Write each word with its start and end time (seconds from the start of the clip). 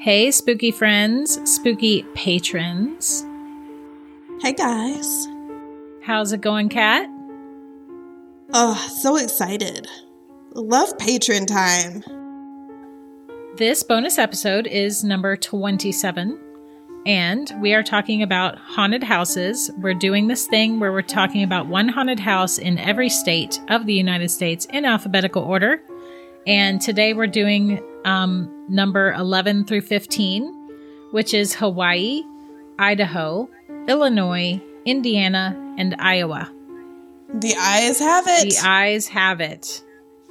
Hey, 0.00 0.30
spooky 0.30 0.70
friends, 0.70 1.40
spooky 1.50 2.04
patrons. 2.14 3.26
Hey 4.40 4.52
guys. 4.52 5.26
How's 6.04 6.30
it 6.30 6.40
going, 6.40 6.68
Kat? 6.68 7.10
Oh, 8.52 8.76
so 9.02 9.16
excited. 9.16 9.88
Love 10.54 10.96
patron 10.98 11.46
time. 11.46 12.04
This 13.56 13.82
bonus 13.82 14.18
episode 14.18 14.68
is 14.68 15.02
number 15.02 15.36
27, 15.36 16.38
and 17.04 17.52
we 17.60 17.74
are 17.74 17.82
talking 17.82 18.22
about 18.22 18.56
haunted 18.56 19.02
houses. 19.02 19.68
We're 19.78 19.94
doing 19.94 20.28
this 20.28 20.46
thing 20.46 20.78
where 20.78 20.92
we're 20.92 21.02
talking 21.02 21.42
about 21.42 21.66
one 21.66 21.88
haunted 21.88 22.20
house 22.20 22.58
in 22.58 22.78
every 22.78 23.08
state 23.08 23.60
of 23.68 23.84
the 23.84 23.94
United 23.94 24.30
States 24.30 24.64
in 24.66 24.84
alphabetical 24.84 25.42
order. 25.42 25.82
And 26.46 26.80
today 26.80 27.14
we're 27.14 27.26
doing 27.26 27.82
um, 28.04 28.66
number 28.68 29.12
11 29.12 29.64
through 29.64 29.82
15, 29.82 30.52
which 31.10 31.34
is 31.34 31.54
Hawaii, 31.54 32.22
Idaho, 32.78 33.48
Illinois, 33.88 34.60
Indiana, 34.84 35.56
and 35.78 35.94
Iowa. 35.98 36.52
The 37.34 37.54
eyes 37.56 37.98
have 37.98 38.24
it. 38.26 38.50
The 38.50 38.66
eyes 38.66 39.08
have 39.08 39.40
it. 39.40 39.82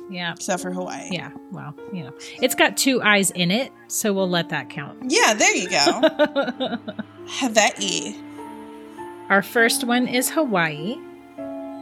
Yeah. 0.10 0.34
Except 0.34 0.62
for 0.62 0.72
Hawaii. 0.72 1.10
Yeah. 1.12 1.32
Well, 1.52 1.76
you 1.94 2.04
know, 2.04 2.14
it's 2.42 2.56
got 2.56 2.78
two 2.78 3.02
eyes 3.02 3.32
in 3.32 3.52
it, 3.52 3.72
so 3.88 4.14
we'll 4.14 4.30
let 4.30 4.50
that 4.50 4.70
count. 4.70 4.98
Yeah, 5.12 5.34
there 5.34 5.56
you 5.56 5.70
go. 5.70 6.78
Hawaii. 7.28 8.16
Our 9.30 9.42
first 9.42 9.84
one 9.84 10.08
is 10.08 10.30
Hawaii. 10.30 10.96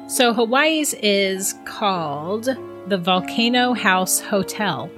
So 0.08 0.34
Hawaii's 0.34 0.94
is 0.96 1.56
called 1.66 2.46
the 2.88 2.98
Volcano 2.98 3.74
House 3.74 4.20
Hotel. 4.20 4.90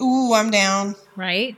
Ooh, 0.00 0.32
I'm 0.34 0.50
down. 0.50 0.94
Right? 1.16 1.56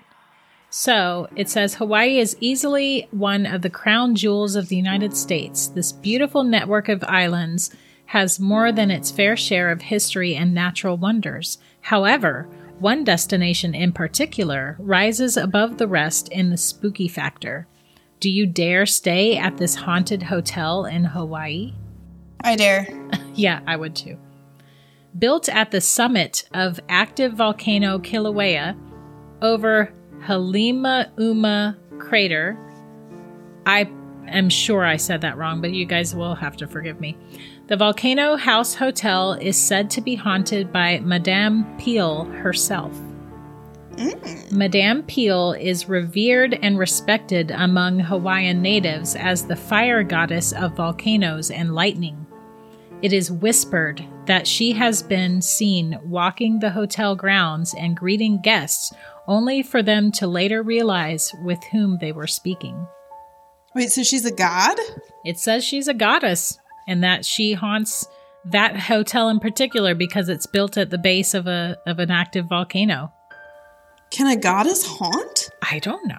So 0.70 1.28
it 1.34 1.48
says 1.48 1.74
Hawaii 1.74 2.18
is 2.18 2.36
easily 2.40 3.08
one 3.10 3.44
of 3.44 3.62
the 3.62 3.70
crown 3.70 4.14
jewels 4.14 4.54
of 4.54 4.68
the 4.68 4.76
United 4.76 5.16
States. 5.16 5.66
This 5.66 5.92
beautiful 5.92 6.44
network 6.44 6.88
of 6.88 7.02
islands 7.04 7.74
has 8.06 8.40
more 8.40 8.70
than 8.72 8.90
its 8.90 9.10
fair 9.10 9.36
share 9.36 9.70
of 9.70 9.82
history 9.82 10.34
and 10.36 10.54
natural 10.54 10.96
wonders. 10.96 11.58
However, 11.80 12.48
one 12.78 13.04
destination 13.04 13.74
in 13.74 13.92
particular 13.92 14.76
rises 14.78 15.36
above 15.36 15.78
the 15.78 15.88
rest 15.88 16.28
in 16.28 16.50
the 16.50 16.56
spooky 16.56 17.08
factor. 17.08 17.66
Do 18.20 18.30
you 18.30 18.46
dare 18.46 18.86
stay 18.86 19.36
at 19.36 19.56
this 19.56 19.74
haunted 19.74 20.22
hotel 20.22 20.86
in 20.86 21.04
Hawaii? 21.04 21.74
I 22.42 22.56
dare. 22.56 22.86
yeah, 23.34 23.60
I 23.66 23.76
would 23.76 23.96
too. 23.96 24.18
Built 25.18 25.48
at 25.48 25.70
the 25.70 25.80
summit 25.80 26.48
of 26.54 26.80
active 26.88 27.34
volcano 27.34 27.98
Kilauea 27.98 28.76
over 29.42 29.92
Halima 30.22 31.10
Uma 31.18 31.76
crater. 31.98 32.58
I 33.66 33.90
am 34.28 34.48
sure 34.48 34.84
I 34.84 34.96
said 34.96 35.20
that 35.22 35.36
wrong, 35.36 35.60
but 35.60 35.72
you 35.72 35.84
guys 35.84 36.14
will 36.14 36.34
have 36.34 36.56
to 36.58 36.66
forgive 36.66 37.00
me. 37.00 37.16
The 37.66 37.76
Volcano 37.76 38.36
House 38.36 38.74
Hotel 38.74 39.34
is 39.34 39.56
said 39.56 39.90
to 39.90 40.00
be 40.00 40.14
haunted 40.14 40.72
by 40.72 41.00
Madame 41.00 41.76
Peel 41.78 42.24
herself. 42.24 42.92
Mm. 43.92 44.52
Madame 44.52 45.02
Peel 45.02 45.52
is 45.52 45.88
revered 45.88 46.58
and 46.62 46.78
respected 46.78 47.50
among 47.50 47.98
Hawaiian 47.98 48.62
natives 48.62 49.14
as 49.16 49.46
the 49.46 49.56
fire 49.56 50.02
goddess 50.02 50.52
of 50.52 50.76
volcanoes 50.76 51.50
and 51.50 51.74
lightning. 51.74 52.26
It 53.02 53.12
is 53.12 53.30
whispered 53.30 54.04
that 54.26 54.46
she 54.46 54.72
has 54.72 55.02
been 55.02 55.42
seen 55.42 55.98
walking 56.04 56.58
the 56.58 56.70
hotel 56.70 57.16
grounds 57.16 57.74
and 57.74 57.96
greeting 57.96 58.40
guests, 58.40 58.92
only 59.26 59.62
for 59.62 59.82
them 59.82 60.12
to 60.12 60.26
later 60.26 60.62
realize 60.62 61.34
with 61.42 61.62
whom 61.64 61.98
they 61.98 62.12
were 62.12 62.26
speaking. 62.26 62.86
Wait, 63.74 63.90
so 63.90 64.02
she's 64.02 64.24
a 64.24 64.32
god? 64.32 64.76
It 65.24 65.38
says 65.38 65.64
she's 65.64 65.88
a 65.88 65.94
goddess 65.94 66.58
and 66.88 67.04
that 67.04 67.24
she 67.24 67.52
haunts 67.52 68.06
that 68.44 68.76
hotel 68.76 69.28
in 69.28 69.38
particular 69.38 69.94
because 69.94 70.28
it's 70.28 70.46
built 70.46 70.76
at 70.76 70.90
the 70.90 70.98
base 70.98 71.34
of 71.34 71.46
a 71.46 71.76
of 71.86 71.98
an 71.98 72.10
active 72.10 72.46
volcano. 72.46 73.12
Can 74.10 74.26
a 74.26 74.36
goddess 74.36 74.84
haunt? 74.84 75.50
I 75.62 75.78
don't 75.78 76.08
know. 76.08 76.16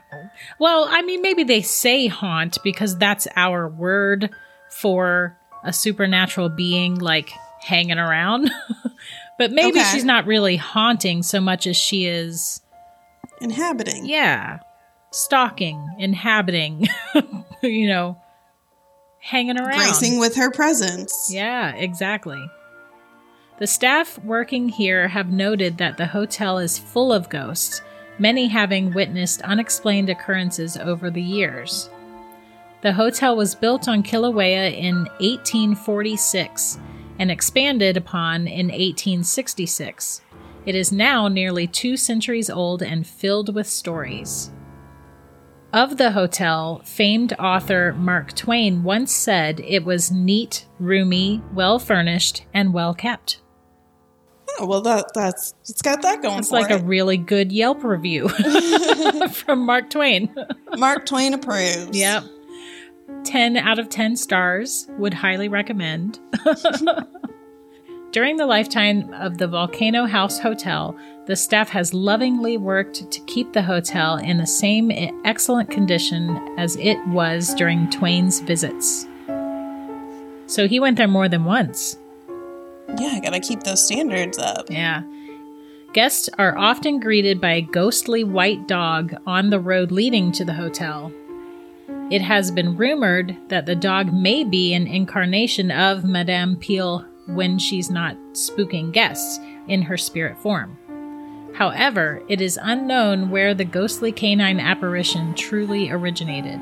Well, 0.60 0.88
I 0.90 1.02
mean 1.02 1.22
maybe 1.22 1.44
they 1.44 1.62
say 1.62 2.08
haunt 2.08 2.58
because 2.64 2.98
that's 2.98 3.28
our 3.36 3.68
word 3.68 4.30
for 4.70 5.38
a 5.64 5.74
supernatural 5.74 6.50
being 6.50 6.96
like 6.96 7.32
hanging 7.62 7.98
around. 8.00 8.50
but 9.38 9.52
maybe 9.52 9.80
Okay. 9.80 9.90
she's 9.92 10.06
not 10.06 10.26
really 10.26 10.56
haunting 10.58 11.24
so 11.24 11.40
much 11.40 11.66
as 11.68 11.78
she 11.78 12.06
is 12.06 12.62
Inhabiting. 13.40 14.06
yeah, 14.06 14.60
stalking, 15.12 15.96
inhabiting, 15.98 16.88
you 17.64 17.88
know, 17.88 18.18
hanging 19.20 19.60
around. 19.60 19.78
Gracing 19.78 20.20
with 20.20 20.36
her 20.36 20.52
presence. 20.52 21.30
Yeah, 21.34 21.74
exactly. 21.76 22.44
The 23.60 23.68
staff 23.68 24.18
working 24.24 24.70
here 24.70 25.08
have 25.08 25.30
noted 25.32 25.78
that 25.78 25.98
the 25.98 26.08
hotel 26.08 26.58
is 26.58 26.80
full 26.80 27.14
of 27.14 27.30
ghosts, 27.30 27.82
many 28.18 28.48
having 28.48 28.94
witnessed 28.94 29.42
unexplained 29.44 30.10
occurrences 30.10 30.78
over 30.78 31.12
the 31.12 31.22
years. 31.22 31.90
The 32.82 32.94
hotel 32.94 33.36
was 33.36 33.54
built 33.54 33.88
on 33.88 34.02
Kilauea 34.02 34.76
in 34.76 35.06
1846 35.20 36.80
and 37.20 37.32
expanded 37.32 37.98
upon 37.98 38.48
in 38.48 38.68
1866. 38.68 40.22
It 40.66 40.76
is 40.76 40.92
now 40.92 41.28
nearly 41.28 41.68
two 41.68 41.98
centuries 41.98 42.50
old 42.50 42.84
and 42.84 43.06
filled 43.06 43.54
with 43.56 43.68
stories. 43.68 44.52
Of 45.74 45.98
the 45.98 46.12
hotel, 46.12 46.82
famed 46.84 47.34
author 47.34 47.94
Mark 47.94 48.34
Twain 48.34 48.84
once 48.84 49.12
said 49.12 49.62
it 49.62 49.86
was 49.86 50.12
neat, 50.12 50.66
roomy, 50.80 51.42
well 51.54 51.80
furnished, 51.80 52.46
and 52.54 52.74
well 52.74 52.94
kept. 52.94 53.40
Oh, 54.60 54.66
well, 54.66 54.82
that 54.82 55.06
that's 55.14 55.54
it's 55.62 55.82
got 55.82 56.02
that 56.02 56.22
going 56.22 56.40
It's 56.40 56.52
like 56.52 56.70
a 56.70 56.80
really 56.80 57.16
good 57.16 57.54
Yelp 57.54 57.84
review 57.86 58.28
from 59.32 59.66
Mark 59.66 59.90
Twain. 59.90 60.36
Mark 60.78 61.06
Twain 61.06 61.34
approves. 61.34 61.98
yep. 61.98 62.24
10 63.24 63.58
out 63.58 63.80
of 63.80 63.90
10 63.90 64.16
stars. 64.16 64.88
Would 64.98 65.14
highly 65.14 65.48
recommend. 65.48 66.20
During 68.12 68.36
the 68.36 68.46
lifetime 68.46 69.14
of 69.14 69.38
the 69.38 69.48
Volcano 69.48 70.06
House 70.06 70.38
Hotel, 70.38 70.98
the 71.28 71.36
staff 71.38 71.70
has 71.70 71.94
lovingly 71.94 72.58
worked 72.58 73.10
to 73.10 73.20
keep 73.22 73.54
the 73.54 73.62
hotel 73.62 74.18
in 74.18 74.38
the 74.38 74.46
same 74.46 74.92
excellent 75.24 75.70
condition 75.70 76.38
as 76.58 76.76
it 76.76 76.98
was 77.08 77.54
during 77.54 77.90
Twain's 77.90 78.42
visits. 78.42 79.08
So 80.48 80.68
he 80.68 80.82
went 80.82 80.98
there 80.98 81.08
more 81.08 81.30
than 81.30 81.46
once. 81.46 81.98
Yeah, 82.98 83.12
I 83.14 83.22
gotta 83.22 83.40
keep 83.40 83.64
those 83.64 83.86
standards 83.86 84.38
up. 84.38 84.70
Yeah. 84.70 85.04
Guests 85.94 86.30
are 86.38 86.58
often 86.58 87.00
greeted 87.00 87.40
by 87.40 87.54
a 87.54 87.62
ghostly 87.62 88.26
white 88.26 88.68
dog 88.68 89.16
on 89.26 89.50
the 89.50 89.60
road 89.60 89.92
leading 89.92 90.34
to 90.34 90.44
the 90.44 90.54
hotel. 90.54 91.14
It 92.12 92.22
has 92.22 92.52
been 92.52 92.76
rumored 92.76 93.38
that 93.48 93.66
the 93.66 93.76
dog 93.76 94.12
may 94.12 94.44
be 94.44 94.74
an 94.74 94.86
incarnation 94.86 95.72
of 95.72 96.04
Madame 96.04 96.58
Peel 96.58 97.06
when 97.28 97.58
she's 97.58 97.90
not 97.90 98.18
spooking 98.34 98.92
guests 98.92 99.40
in 99.70 99.82
her 99.84 99.98
spirit 99.98 100.38
form. 100.40 100.78
However, 101.56 102.22
it 102.28 102.42
is 102.42 102.60
unknown 102.62 103.30
where 103.30 103.54
the 103.54 103.64
ghostly 103.64 104.12
canine 104.12 104.60
apparition 104.60 105.34
truly 105.36 105.90
originated. 105.90 106.60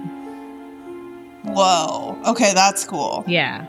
Whoa. 1.46 2.20
Okay, 2.28 2.54
that's 2.54 2.84
cool. 2.86 3.24
Yeah. 3.28 3.66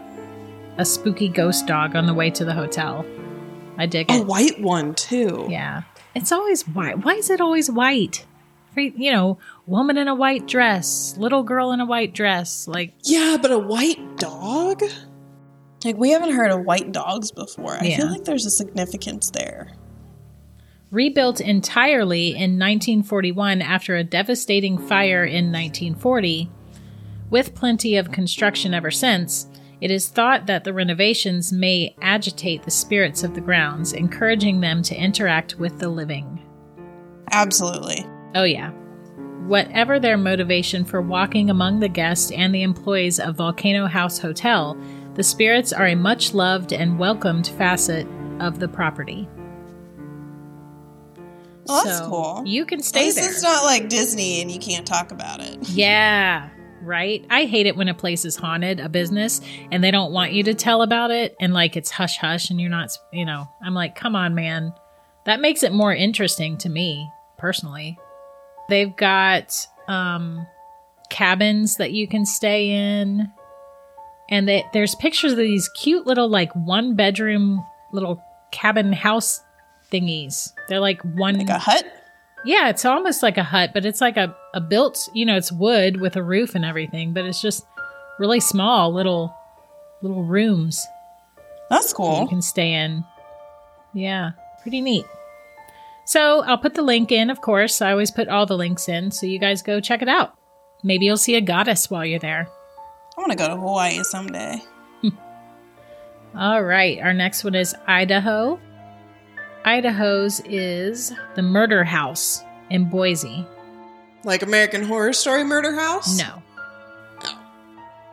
A 0.77 0.85
spooky 0.85 1.29
ghost 1.29 1.67
dog 1.67 1.97
on 1.97 2.07
the 2.07 2.15
way 2.15 2.29
to 2.31 2.45
the 2.45 2.53
hotel. 2.53 3.07
I 3.79 3.87
dig 3.87 4.11
A 4.11 4.17
it. 4.17 4.27
white 4.27 4.61
one 4.61 4.95
too. 4.95 5.47
Yeah. 5.49 5.83
It's 6.15 6.33
always 6.33 6.69
white. 6.69 7.05
Why 7.05 7.15
is 7.15 7.31
it 7.31 7.41
always 7.41 7.71
white? 7.71 8.27
You 8.77 9.13
know, 9.13 9.39
woman 9.71 9.97
in 9.97 10.09
a 10.09 10.15
white 10.15 10.47
dress, 10.49 11.15
little 11.17 11.43
girl 11.45 11.73
in 11.73 11.81
a 11.81 11.87
white 11.87 12.13
dress. 12.13 12.67
Like, 12.67 12.93
Yeah, 13.05 13.39
but 13.41 13.51
a 13.53 13.59
white 13.59 14.19
dog? 14.19 14.83
Like 15.85 15.97
we 15.97 16.11
haven't 16.11 16.33
heard 16.33 16.51
of 16.51 16.65
white 16.67 16.93
dogs 16.93 17.31
before. 17.31 17.79
I 17.81 17.85
Yeah. 17.85 17.97
feel 17.99 18.11
like 18.11 18.25
there's 18.25 18.45
a 18.47 18.51
significance 18.51 19.31
there. 19.31 19.69
rebuilt 20.93 21.41
entirely 21.41 22.31
in 22.31 22.59
1941 22.59 23.63
after 23.63 23.95
a 23.95 24.03
devastating 24.03 24.77
fire 24.77 25.25
in 25.25 25.53
1940, 25.53 26.51
with 27.31 27.55
plenty 27.55 27.95
of 27.97 28.11
construction 28.11 28.75
ever 28.75 28.91
since, 28.91 29.47
it 29.81 29.89
is 29.93 30.09
thought 30.09 30.47
that 30.47 30.65
the 30.65 30.73
renovations 30.73 31.53
may 31.53 31.95
agitate 32.03 32.65
the 32.65 32.73
spirits 32.73 33.23
of 33.23 33.35
the 33.35 33.41
grounds, 33.41 33.93
encouraging 33.93 34.61
them 34.61 34.83
to 34.83 35.01
interact 35.01 35.61
with 35.61 35.79
the 35.79 35.89
living. 35.89 36.41
Absolutely. 37.31 38.05
Oh, 38.35 38.43
yeah. 38.43 38.73
Whatever 39.47 39.99
their 39.99 40.17
motivation 40.17 40.85
for 40.85 41.01
walking 41.03 41.51
among 41.51 41.81
the 41.81 41.89
guests 41.89 42.31
and 42.31 42.55
the 42.55 42.63
employees 42.63 43.19
of 43.19 43.37
Volcano 43.37 43.87
House 43.87 44.19
Hotel, 44.19 44.77
the 45.15 45.23
spirits 45.25 45.73
are 45.73 45.87
a 45.89 45.95
much 45.97 46.35
loved 46.35 46.73
and 46.73 46.99
welcomed 46.99 47.49
facet 47.49 48.07
of 48.39 48.61
the 48.61 48.69
property. 48.69 49.29
Well, 51.67 51.85
that's 51.85 51.99
So 51.99 52.09
cool. 52.09 52.43
You 52.47 52.65
can 52.65 52.79
At 52.81 52.85
stay 52.85 53.05
least 53.07 53.17
there. 53.17 53.29
it's 53.31 53.43
not 53.43 53.65
like 53.65 53.89
Disney 53.89 54.41
and 54.41 54.51
you 54.51 54.59
can't 54.59 54.87
talk 54.87 55.11
about 55.11 55.41
it. 55.41 55.59
Yeah, 55.71 56.49
right. 56.83 57.25
I 57.31 57.45
hate 57.47 57.67
it 57.67 57.77
when 57.77 57.89
a 57.89 57.95
place 57.95 58.25
is 58.25 58.37
haunted, 58.37 58.79
a 58.81 58.89
business, 58.89 59.41
and 59.71 59.83
they 59.83 59.91
don't 59.91 60.13
want 60.13 60.33
you 60.33 60.43
to 60.45 60.55
tell 60.55 60.83
about 60.83 61.11
it 61.11 61.35
and 61.41 61.53
like 61.53 61.77
it's 61.77 61.91
hush 61.91 62.19
hush 62.19 62.51
and 62.51 62.61
you're 62.61 62.71
not, 62.71 62.91
you 63.13 63.25
know, 63.25 63.49
I'm 63.65 63.75
like, 63.75 63.95
come 63.97 64.15
on, 64.17 64.35
man. 64.35 64.73
That 65.27 65.41
makes 65.41 65.63
it 65.63 65.73
more 65.73 65.95
interesting 65.95 66.57
to 66.59 66.69
me 66.69 67.09
personally. 67.37 67.99
They've 68.71 68.95
got 68.97 69.67
um 69.89 70.47
cabins 71.11 71.77
that 71.77 71.93
you 71.93 72.07
can 72.09 72.25
stay 72.25 72.71
in. 72.71 73.31
And 74.31 74.49
they, 74.49 74.65
there's 74.73 74.95
pictures 74.95 75.33
of 75.33 75.39
these 75.39 75.69
cute 75.71 76.07
little 76.07 76.29
like 76.29 76.53
one 76.55 76.95
bedroom 76.95 77.65
little 77.93 78.23
cabin 78.53 78.93
house 78.93 79.43
thingies. 79.93 80.53
They're 80.69 80.79
like 80.79 81.03
one 81.03 81.37
Like 81.39 81.49
a 81.49 81.59
hut? 81.59 81.85
yeah, 82.45 82.69
it's 82.69 82.85
almost 82.85 83.25
like 83.25 83.37
a 83.39 83.43
hut, 83.43 83.71
but 83.75 83.85
it's 83.85 84.01
like 84.01 84.17
a, 84.17 84.33
a 84.55 84.61
built, 84.61 85.09
you 85.15 85.27
know, 85.27 85.37
it's 85.37 85.51
wood 85.51 86.01
with 86.01 86.15
a 86.15 86.23
roof 86.23 86.55
and 86.55 86.65
everything, 86.65 87.13
but 87.13 87.25
it's 87.25 87.43
just 87.43 87.67
really 88.21 88.39
small 88.39 88.93
little 88.95 89.35
little 90.01 90.23
rooms 90.23 90.87
That's 91.69 91.89
that 91.89 91.97
cool. 91.97 92.21
you 92.23 92.29
can 92.29 92.41
stay 92.41 92.73
in. 92.73 93.05
Yeah, 93.93 94.31
pretty 94.63 94.81
neat. 94.81 95.07
So 96.11 96.43
I'll 96.43 96.59
put 96.59 96.75
the 96.75 96.83
link 96.83 97.13
in, 97.13 97.31
of 97.31 97.41
course. 97.41 97.81
I 97.81 97.93
always 97.93 98.11
put 98.11 98.27
all 98.27 98.45
the 98.45 98.57
links 98.57 98.89
in, 98.89 99.13
so 99.13 99.27
you 99.27 99.39
guys 99.39 99.63
go 99.63 99.79
check 99.79 100.03
it 100.03 100.09
out. 100.09 100.35
Maybe 100.83 101.07
you'll 101.07 101.17
see 101.17 101.37
a 101.37 101.41
goddess 101.41 101.89
while 101.89 102.05
you're 102.05 102.19
there. 102.19 102.49
I 103.17 103.21
want 103.21 103.31
to 103.31 103.39
go 103.39 103.47
to 103.47 103.55
Hawaii 103.55 104.03
someday. 104.03 104.61
All 106.35 106.65
right, 106.65 106.99
our 106.99 107.15
next 107.15 107.45
one 107.45 107.55
is 107.55 107.77
Idaho. 107.87 108.59
Idaho's 109.65 110.41
is 110.47 111.13
the 111.37 111.43
Murder 111.43 111.85
House 111.85 112.43
in 112.71 112.91
Boise. 112.91 113.47
Like 114.25 114.43
American 114.43 114.83
Horror 114.83 115.13
Story 115.13 115.45
Murder 115.45 115.77
House? 115.77 116.19
No. 116.19 116.43
Oh. 117.23 117.41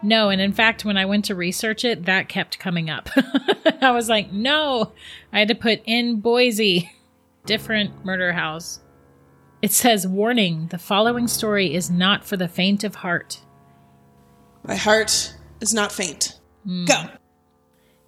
No, 0.04 0.30
and 0.30 0.40
in 0.40 0.54
fact, 0.54 0.86
when 0.86 0.98
I 0.98 1.06
went 1.06 1.26
to 1.26 1.36
research 1.36 1.84
it, 1.84 2.06
that 2.06 2.30
kept 2.30 2.60
coming 2.60 2.92
up. 2.92 3.10
I 3.82 3.90
was 3.90 4.08
like, 4.08 4.32
no, 4.32 4.92
I 5.34 5.40
had 5.40 5.48
to 5.48 5.56
put 5.56 5.82
in 5.86 6.20
Boise, 6.20 6.92
different 7.48 8.06
murder 8.06 8.34
house. 8.34 8.82
It 9.64 9.72
says, 9.72 10.06
warning, 10.06 10.68
the 10.68 10.78
following 10.78 11.28
story 11.28 11.74
is 11.74 11.90
not 11.90 12.24
for 12.24 12.38
the 12.38 12.48
faint 12.48 12.84
of 12.84 12.96
heart. 12.96 13.42
My 14.64 14.76
heart 14.76 15.36
is 15.60 15.74
not 15.74 15.92
faint. 15.92 16.40
Hmm. 16.64 16.86
Go. 16.86 17.06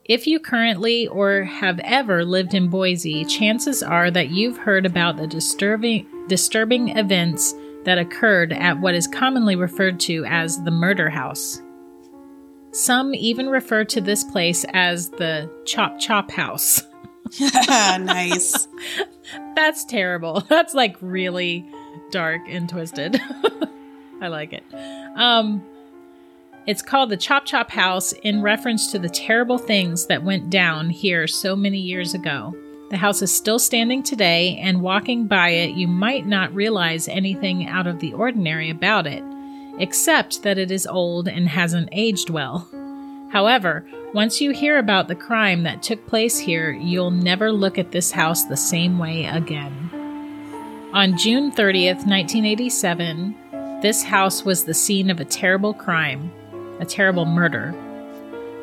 If 0.05 0.27
you 0.27 0.39
currently 0.39 1.07
or 1.07 1.43
have 1.43 1.79
ever 1.83 2.25
lived 2.25 2.53
in 2.53 2.69
Boise, 2.69 3.25
chances 3.25 3.81
are 3.81 4.11
that 4.11 4.29
you've 4.29 4.57
heard 4.57 4.85
about 4.85 5.17
the 5.17 5.27
disturbing 5.27 6.07
disturbing 6.27 6.97
events 6.97 7.53
that 7.85 7.97
occurred 7.97 8.51
at 8.53 8.79
what 8.79 8.95
is 8.95 9.07
commonly 9.07 9.55
referred 9.55 9.99
to 10.01 10.25
as 10.25 10.61
the 10.63 10.71
murder 10.71 11.09
house. 11.09 11.61
Some 12.71 13.15
even 13.15 13.49
refer 13.49 13.83
to 13.85 14.01
this 14.01 14.23
place 14.23 14.65
as 14.73 15.09
the 15.09 15.49
Chop 15.65 15.99
Chop 15.99 16.31
House. 16.31 16.83
nice. 17.69 18.67
That's 19.55 19.85
terrible. 19.85 20.41
That's 20.49 20.73
like 20.73 20.97
really 21.01 21.65
dark 22.11 22.41
and 22.47 22.67
twisted. 22.69 23.19
I 24.21 24.27
like 24.27 24.53
it. 24.53 24.63
Um 25.15 25.63
it's 26.67 26.81
called 26.83 27.09
the 27.09 27.17
Chop 27.17 27.45
Chop 27.45 27.71
House 27.71 28.11
in 28.11 28.43
reference 28.43 28.91
to 28.91 28.99
the 28.99 29.09
terrible 29.09 29.57
things 29.57 30.05
that 30.05 30.23
went 30.23 30.51
down 30.51 30.89
here 30.89 31.25
so 31.25 31.55
many 31.55 31.79
years 31.79 32.13
ago. 32.13 32.53
The 32.91 32.97
house 32.97 33.21
is 33.21 33.35
still 33.35 33.59
standing 33.59 34.03
today, 34.03 34.57
and 34.57 34.81
walking 34.81 35.25
by 35.25 35.49
it, 35.49 35.75
you 35.75 35.87
might 35.87 36.25
not 36.25 36.53
realize 36.53 37.07
anything 37.07 37.67
out 37.67 37.87
of 37.87 37.99
the 37.99 38.13
ordinary 38.13 38.69
about 38.69 39.07
it, 39.07 39.23
except 39.79 40.43
that 40.43 40.57
it 40.57 40.69
is 40.69 40.85
old 40.85 41.27
and 41.27 41.47
hasn't 41.47 41.89
aged 41.91 42.29
well. 42.29 42.67
However, 43.29 43.85
once 44.13 44.41
you 44.41 44.51
hear 44.51 44.79
about 44.79 45.07
the 45.07 45.15
crime 45.15 45.63
that 45.63 45.83
took 45.83 46.05
place 46.07 46.39
here, 46.39 46.71
you'll 46.71 47.11
never 47.11 47.51
look 47.51 47.77
at 47.77 47.91
this 47.91 48.11
house 48.11 48.45
the 48.45 48.57
same 48.57 48.97
way 48.97 49.25
again. 49.25 49.89
On 50.93 51.15
June 51.15 51.51
30th, 51.51 52.07
1987, 52.07 53.35
this 53.81 54.03
house 54.03 54.43
was 54.43 54.63
the 54.63 54.73
scene 54.73 55.11
of 55.11 55.19
a 55.19 55.25
terrible 55.25 55.75
crime, 55.75 56.31
a 56.79 56.85
terrible 56.85 57.25
murder. 57.25 57.75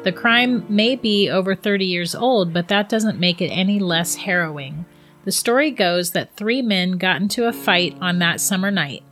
The 0.03 0.13
crime 0.13 0.67
may 0.69 0.97
be 0.97 1.31
over 1.31 1.55
30 1.55 1.85
years 1.85 2.15
old, 2.15 2.53
but 2.53 2.69
that 2.69 2.89
doesn't 2.89 3.21
make 3.21 3.41
it 3.41 3.49
any 3.49 3.79
less 3.79 4.17
harrowing. 4.17 4.85
The 5.25 5.33
story 5.33 5.71
goes 5.71 6.11
that 6.11 6.37
three 6.37 6.63
men 6.63 6.99
got 6.99 7.21
into 7.21 7.47
a 7.47 7.53
fight 7.53 7.97
on 8.01 8.19
that 8.19 8.41
summer 8.41 8.73
night. 8.73 9.05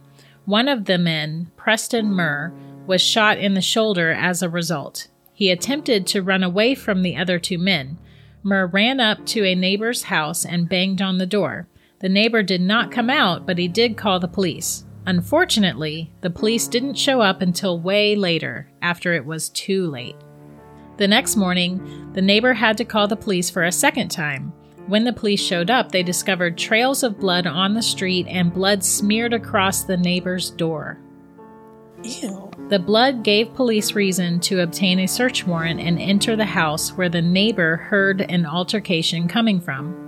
One 0.45 0.69
of 0.69 0.87
the 0.87 0.99
men, 0.99 1.53
Preston 1.57 2.13
Murr, 2.13 2.53
was 2.87 3.01
shot 3.01 3.39
in 3.39 3.55
the 3.55 3.61
shoulder 3.61 4.11
as 4.11 4.43
a 4.43 4.49
result. 4.49 5.09
He 5.35 5.51
attempted 5.51 6.07
to 6.07 6.23
run 6.23 6.43
away 6.43 6.75
from 6.75 7.03
the 7.03 7.17
other 7.17 7.39
two 7.39 7.59
men. 7.59 7.99
Murr 8.45 8.67
ran 8.67 9.01
up 9.01 9.27
to 9.27 9.45
a 9.45 9.55
neighbor's 9.55 10.05
house 10.05 10.45
and 10.45 10.69
banged 10.69 11.03
on 11.03 11.19
the 11.19 11.27
door. 11.27 11.67
The 11.99 12.09
neighbor 12.09 12.43
did 12.43 12.61
not 12.61 12.93
come 12.93 13.11
out, 13.11 13.45
but 13.45 13.59
he 13.59 13.67
did 13.67 13.97
call 13.97 14.21
the 14.21 14.29
police. 14.29 14.85
Unfortunately, 15.07 16.13
the 16.21 16.31
police 16.31 16.69
didn't 16.69 16.95
show 16.95 17.21
up 17.21 17.43
until 17.43 17.81
way 17.81 18.15
later, 18.15 18.71
after 18.81 19.13
it 19.13 19.27
was 19.27 19.49
too 19.49 19.87
late. 19.87 20.17
The 20.97 21.09
next 21.09 21.35
morning, 21.35 22.13
the 22.13 22.23
neighbor 22.23 22.55
had 22.55 22.79
to 22.79 22.85
call 22.85 23.09
the 23.09 23.17
police 23.17 23.51
for 23.51 23.65
a 23.65 23.73
second 23.73 24.11
time. 24.11 24.53
When 24.87 25.05
the 25.05 25.13
police 25.13 25.41
showed 25.41 25.71
up, 25.71 25.91
they 25.91 26.03
discovered 26.03 26.57
trails 26.57 27.03
of 27.03 27.19
blood 27.19 27.47
on 27.47 27.75
the 27.75 27.83
street 27.83 28.27
and 28.29 28.55
blood 28.55 28.85
smeared 28.85 29.33
across 29.33 29.83
the 29.83 29.97
neighbor's 29.97 30.51
door. 30.51 30.99
Ew. 32.05 32.44
The 32.69 32.79
blood 32.79 33.23
gave 33.23 33.55
police 33.55 33.93
reason 33.93 34.41
to 34.41 34.63
obtain 34.63 35.01
a 35.01 35.07
search 35.07 35.47
warrant 35.47 35.81
and 35.81 35.99
enter 36.01 36.35
the 36.35 36.47
house 36.47 36.97
where 36.97 37.11
the 37.11 37.21
neighbor 37.21 37.77
heard 37.77 38.23
an 38.23 38.47
altercation 38.47 39.29
coming 39.29 39.61
from. 39.61 40.01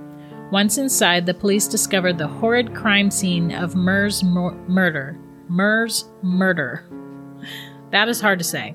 Once 0.51 0.79
inside, 0.79 1.25
the 1.25 1.33
police 1.35 1.67
discovered 1.67 2.17
the 2.17 2.27
horrid 2.27 2.73
crime 2.73 3.11
scene 3.11 3.51
of 3.51 3.75
Murr's 3.75 4.23
mur- 4.23 4.55
murder. 4.67 5.19
Murr's 5.47 6.09
murder. 6.23 6.83
That 7.91 8.09
is 8.09 8.19
hard 8.21 8.39
to 8.39 8.45
say. 8.45 8.73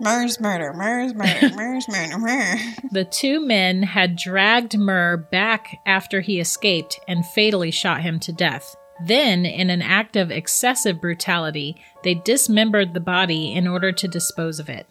Murr's 0.00 0.40
murder. 0.40 0.72
Murr's 0.72 1.14
murder. 1.14 1.50
Murr's 1.54 1.88
murder. 1.88 2.18
Murr. 2.18 2.56
The 2.90 3.04
two 3.04 3.46
men 3.46 3.84
had 3.84 4.16
dragged 4.16 4.76
Murr 4.76 5.16
back 5.16 5.78
after 5.86 6.20
he 6.22 6.40
escaped 6.40 6.98
and 7.06 7.24
fatally 7.24 7.70
shot 7.70 8.00
him 8.00 8.18
to 8.20 8.32
death. 8.32 8.74
Then, 9.04 9.44
in 9.44 9.68
an 9.70 9.82
act 9.82 10.16
of 10.16 10.30
excessive 10.30 11.00
brutality, 11.00 11.76
they 12.04 12.14
dismembered 12.14 12.94
the 12.94 13.00
body 13.00 13.52
in 13.52 13.66
order 13.66 13.90
to 13.90 14.06
dispose 14.08 14.60
of 14.60 14.68
it. 14.68 14.86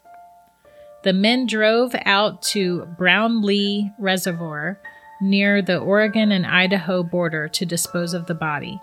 The 1.04 1.14
men 1.14 1.46
drove 1.46 1.96
out 2.06 2.42
to 2.44 2.86
Brownlee 2.98 3.92
Reservoir 3.98 4.80
near 5.22 5.62
the 5.62 5.78
Oregon 5.78 6.32
and 6.32 6.46
Idaho 6.46 7.04
border 7.04 7.48
to 7.50 7.66
dispose 7.66 8.14
of 8.14 8.26
the 8.26 8.36
body. 8.36 8.82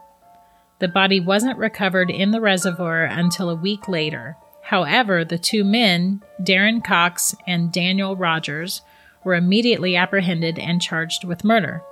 The 0.79 0.88
body 0.88 1.21
wasn't 1.21 1.59
recovered 1.59 2.11
in 2.11 2.31
the 2.31 2.41
reservoir 2.41 3.05
until 3.05 3.50
a 3.50 3.55
week 3.55 3.88
later. 3.88 4.37
However, 4.62 5.25
the 5.25 5.38
two 5.38 5.64
men, 5.64 6.23
Darren 6.41 6.83
Cox 6.83 7.35
and 7.47 7.73
Daniel 7.73 8.17
Rogers, 8.17 8.83
were 9.25 9.35
immediately 9.35 9.97
apprehended 9.97 10.59
and 10.59 10.81
charged 10.81 11.25
with 11.25 11.45
murder. 11.45 11.83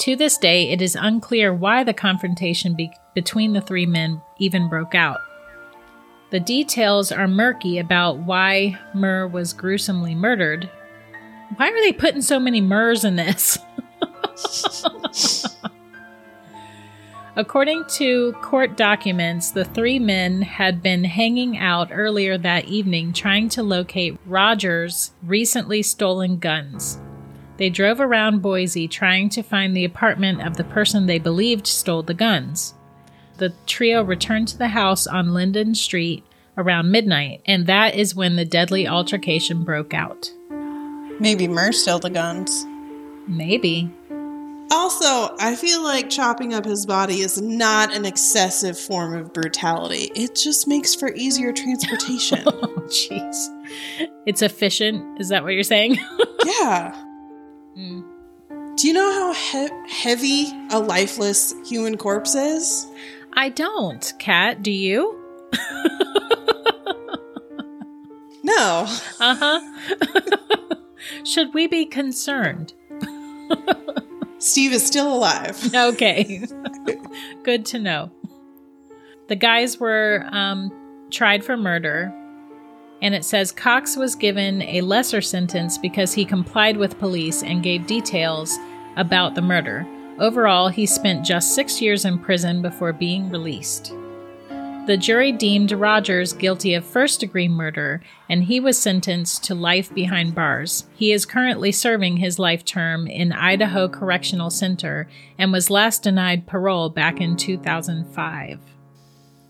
To 0.00 0.16
this 0.16 0.38
day, 0.38 0.70
it 0.70 0.80
is 0.80 0.96
unclear 0.96 1.52
why 1.52 1.84
the 1.84 1.92
confrontation 1.92 2.74
be- 2.74 2.90
between 3.14 3.52
the 3.52 3.60
three 3.60 3.84
men 3.84 4.22
even 4.38 4.66
broke 4.66 4.94
out. 4.94 5.18
The 6.30 6.40
details 6.40 7.12
are 7.12 7.28
murky 7.28 7.78
about 7.78 8.16
why 8.16 8.78
Murr 8.94 9.26
was 9.26 9.52
gruesomely 9.52 10.14
murdered. 10.14 10.70
Why 11.56 11.68
are 11.68 11.80
they 11.82 11.92
putting 11.92 12.22
so 12.22 12.40
many 12.40 12.62
Murrs 12.62 13.04
in 13.04 13.16
this? 13.16 13.58
According 17.36 17.84
to 17.96 18.32
court 18.40 18.78
documents, 18.78 19.50
the 19.50 19.66
three 19.66 19.98
men 19.98 20.40
had 20.40 20.82
been 20.82 21.04
hanging 21.04 21.58
out 21.58 21.90
earlier 21.92 22.38
that 22.38 22.64
evening 22.64 23.12
trying 23.12 23.50
to 23.50 23.62
locate 23.62 24.18
Rogers' 24.24 25.12
recently 25.22 25.82
stolen 25.82 26.38
guns. 26.38 26.98
They 27.60 27.68
drove 27.68 28.00
around 28.00 28.40
Boise 28.40 28.88
trying 28.88 29.28
to 29.28 29.42
find 29.42 29.76
the 29.76 29.84
apartment 29.84 30.40
of 30.40 30.56
the 30.56 30.64
person 30.64 31.04
they 31.04 31.18
believed 31.18 31.66
stole 31.66 32.02
the 32.02 32.14
guns. 32.14 32.72
The 33.36 33.52
trio 33.66 34.02
returned 34.02 34.48
to 34.48 34.56
the 34.56 34.68
house 34.68 35.06
on 35.06 35.34
Linden 35.34 35.74
Street 35.74 36.24
around 36.56 36.90
midnight, 36.90 37.42
and 37.44 37.66
that 37.66 37.94
is 37.94 38.14
when 38.14 38.36
the 38.36 38.46
deadly 38.46 38.88
altercation 38.88 39.62
broke 39.62 39.92
out. 39.92 40.32
Maybe 41.20 41.46
Murr 41.46 41.72
stole 41.72 41.98
the 41.98 42.08
guns. 42.08 42.64
Maybe. 43.28 43.92
Also, 44.70 45.36
I 45.38 45.54
feel 45.54 45.82
like 45.82 46.08
chopping 46.08 46.54
up 46.54 46.64
his 46.64 46.86
body 46.86 47.20
is 47.20 47.42
not 47.42 47.94
an 47.94 48.06
excessive 48.06 48.78
form 48.78 49.14
of 49.14 49.34
brutality. 49.34 50.10
It 50.14 50.34
just 50.34 50.66
makes 50.66 50.94
for 50.94 51.12
easier 51.14 51.52
transportation. 51.52 52.42
Oh, 52.46 52.86
jeez. 52.86 54.08
It's 54.26 54.40
efficient. 54.40 55.20
Is 55.20 55.28
that 55.28 55.42
what 55.44 55.52
you're 55.52 55.62
saying? 55.62 55.98
yeah. 56.46 57.09
Mm. 57.76 58.04
Do 58.76 58.86
you 58.88 58.94
know 58.94 59.10
how 59.12 59.32
he- 59.34 59.92
heavy 60.02 60.52
a 60.70 60.78
lifeless 60.78 61.54
human 61.66 61.96
corpse 61.96 62.34
is? 62.34 62.86
I 63.34 63.48
don't, 63.50 64.12
Kat. 64.18 64.62
Do 64.62 64.70
you? 64.70 65.16
No. 68.42 68.86
Uh 69.20 69.36
huh. 69.36 69.60
Should 71.24 71.52
we 71.54 71.66
be 71.66 71.84
concerned? 71.84 72.72
Steve 74.38 74.72
is 74.72 74.84
still 74.84 75.14
alive. 75.14 75.58
Okay. 75.74 76.46
Good 77.44 77.66
to 77.66 77.78
know. 77.78 78.10
The 79.28 79.36
guys 79.36 79.78
were 79.78 80.26
um, 80.32 80.72
tried 81.10 81.44
for 81.44 81.56
murder, 81.56 82.12
and 83.02 83.14
it 83.14 83.24
says 83.24 83.52
Cox 83.52 83.96
was 83.96 84.14
given 84.14 84.62
a 84.62 84.80
lesser 84.80 85.20
sentence 85.20 85.78
because 85.78 86.12
he 86.12 86.24
complied 86.24 86.76
with 86.76 86.98
police 86.98 87.42
and 87.42 87.62
gave 87.62 87.86
details 87.86 88.58
about 88.96 89.34
the 89.34 89.42
murder. 89.42 89.86
Overall, 90.18 90.68
he 90.68 90.84
spent 90.84 91.24
just 91.24 91.54
six 91.54 91.80
years 91.80 92.04
in 92.04 92.18
prison 92.18 92.60
before 92.60 92.92
being 92.92 93.30
released. 93.30 93.94
The 94.86 94.96
jury 94.96 95.30
deemed 95.30 95.72
Rogers 95.72 96.32
guilty 96.32 96.74
of 96.74 96.84
first 96.84 97.20
degree 97.20 97.48
murder, 97.48 98.02
and 98.28 98.44
he 98.44 98.60
was 98.60 98.78
sentenced 98.78 99.44
to 99.44 99.54
life 99.54 99.94
behind 99.94 100.34
bars. 100.34 100.86
He 100.94 101.12
is 101.12 101.26
currently 101.26 101.70
serving 101.70 102.16
his 102.16 102.38
life 102.38 102.64
term 102.64 103.06
in 103.06 103.30
Idaho 103.30 103.88
Correctional 103.88 104.50
Center 104.50 105.06
and 105.38 105.52
was 105.52 105.70
last 105.70 106.02
denied 106.02 106.46
parole 106.46 106.88
back 106.88 107.20
in 107.20 107.36
2005. 107.36 108.58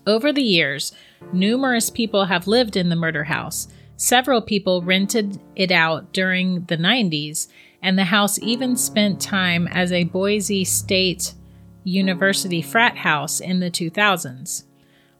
Over 0.07 0.33
the 0.33 0.41
years, 0.41 0.91
numerous 1.31 1.91
people 1.91 2.25
have 2.25 2.47
lived 2.47 2.75
in 2.75 2.89
the 2.89 2.95
murder 2.95 3.25
house. 3.25 3.67
Several 3.97 4.41
people 4.41 4.81
rented 4.81 5.39
it 5.55 5.71
out 5.71 6.11
during 6.11 6.65
the 6.65 6.77
90s, 6.77 7.47
and 7.83 7.97
the 7.97 8.05
house 8.05 8.39
even 8.39 8.75
spent 8.75 9.21
time 9.21 9.67
as 9.67 9.91
a 9.91 10.05
Boise 10.05 10.63
State 10.63 11.35
University 11.83 12.63
frat 12.63 12.97
house 12.97 13.39
in 13.39 13.59
the 13.59 13.69
2000s. 13.69 14.63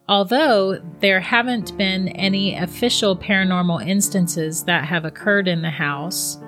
Although 0.09 0.79
there 0.99 1.19
haven't 1.19 1.77
been 1.77 2.07
any 2.09 2.55
official 2.55 3.15
paranormal 3.15 3.87
instances 3.87 4.63
that 4.63 4.85
have 4.85 5.05
occurred 5.05 5.47
in 5.47 5.61
the 5.61 5.69
house, 5.69 6.39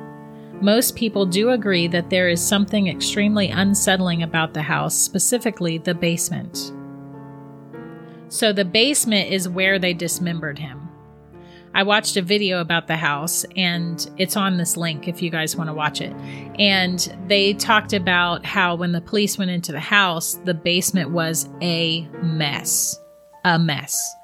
most 0.60 0.96
people 0.96 1.26
do 1.26 1.52
agree 1.52 1.88
that 1.88 2.10
there 2.10 2.30
is 2.30 2.42
something 2.42 2.88
extremely 2.88 3.50
unsettling 3.50 4.24
about 4.24 4.54
the 4.56 4.62
house, 4.62 4.96
specifically 4.96 5.78
the 5.78 5.94
basement. 5.94 6.74
So, 8.34 8.52
the 8.52 8.66
basement 8.66 9.32
is 9.32 9.48
where 9.48 9.78
they 9.78 9.94
dismembered 9.94 10.58
him. 10.58 10.90
I 11.76 11.84
watched 11.84 12.18
a 12.18 12.22
video 12.24 12.62
about 12.62 12.88
the 12.88 12.96
house, 12.96 13.46
and 13.56 14.10
it's 14.18 14.36
on 14.36 14.58
this 14.58 14.76
link 14.76 15.08
if 15.08 15.22
you 15.22 15.30
guys 15.30 15.56
want 15.56 15.70
to 15.70 15.74
watch 15.76 16.02
it. 16.02 16.14
And 16.60 17.00
they 17.28 17.54
talked 17.54 17.94
about 17.94 18.44
how 18.44 18.74
when 18.74 18.92
the 18.92 19.02
police 19.02 19.38
went 19.38 19.52
into 19.52 19.72
the 19.72 19.80
house, 19.80 20.34
the 20.46 20.56
basement 20.56 21.12
was 21.12 21.48
a 21.62 22.08
mess 22.24 23.00
a 23.46 23.60
mess. 23.60 24.16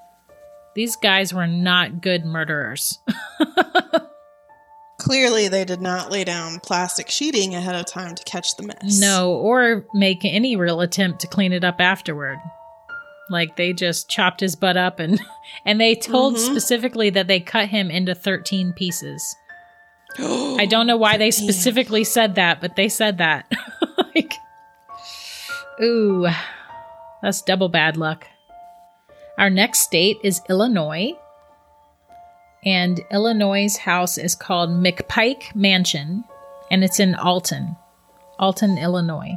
These 0.75 0.95
guys 0.95 1.31
were 1.31 1.47
not 1.47 2.01
good 2.01 2.25
murderers. 2.25 2.99
Clearly, 4.97 5.47
they 5.47 5.65
did 5.65 5.81
not 5.81 6.11
lay 6.11 6.23
down 6.23 6.59
plastic 6.61 7.09
sheeting 7.09 7.53
ahead 7.53 7.75
of 7.75 7.85
time 7.85 8.15
to 8.15 8.23
catch 8.23 8.57
the 8.57 8.63
mess. 8.63 8.99
no, 8.99 9.33
or 9.33 9.85
make 9.93 10.25
any 10.25 10.55
real 10.55 10.81
attempt 10.81 11.19
to 11.21 11.27
clean 11.27 11.53
it 11.53 11.63
up 11.63 11.79
afterward. 11.79 12.39
Like 13.29 13.55
they 13.55 13.73
just 13.73 14.09
chopped 14.09 14.39
his 14.41 14.55
butt 14.55 14.77
up 14.77 14.99
and 14.99 15.19
and 15.65 15.79
they 15.79 15.95
told 15.95 16.35
Mhm. 16.35 16.39
specifically 16.39 17.09
that 17.11 17.27
they 17.27 17.39
cut 17.39 17.69
him 17.69 17.89
into 17.91 18.15
13 18.15 18.73
pieces. 18.73 19.35
I 20.19 20.65
don't 20.69 20.87
know 20.87 20.97
why 20.97 21.17
they 21.17 21.31
specifically 21.31 22.03
said 22.03 22.35
that, 22.35 22.59
but 22.61 22.75
they 22.75 22.89
said 22.89 23.17
that. 23.19 23.51
like 24.15 24.33
Ooh. 25.81 26.27
That's 27.21 27.41
double 27.41 27.69
bad 27.69 27.97
luck. 27.97 28.25
Our 29.37 29.49
next 29.49 29.79
state 29.79 30.17
is 30.23 30.41
Illinois. 30.49 31.11
And 32.65 32.99
Illinois' 33.11 33.77
house 33.77 34.17
is 34.17 34.35
called 34.35 34.69
McPike 34.69 35.55
Mansion, 35.55 36.25
and 36.69 36.83
it's 36.83 36.99
in 36.99 37.15
Alton, 37.15 37.77
Alton, 38.37 38.77
Illinois. 38.77 39.35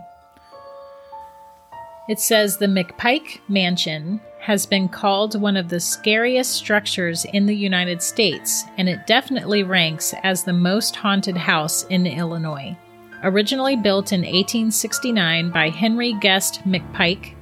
It 2.09 2.18
says 2.18 2.56
the 2.56 2.66
McPike 2.66 3.38
Mansion 3.49 4.21
has 4.40 4.66
been 4.66 4.88
called 4.88 5.40
one 5.40 5.56
of 5.56 5.68
the 5.68 5.78
scariest 5.78 6.50
structures 6.50 7.25
in 7.26 7.47
the 7.47 7.54
United 7.54 8.02
States, 8.02 8.64
and 8.76 8.88
it 8.88 9.06
definitely 9.06 9.62
ranks 9.62 10.12
as 10.25 10.42
the 10.42 10.52
most 10.52 10.97
haunted 10.97 11.37
house 11.37 11.85
in 11.85 12.04
Illinois. 12.09 12.76
Originally 13.23 13.76
built 13.76 14.12
in 14.12 14.23
1869 14.23 15.50
by 15.52 15.68
Henry 15.68 16.12
Guest 16.14 16.62
McPike, 16.66 17.35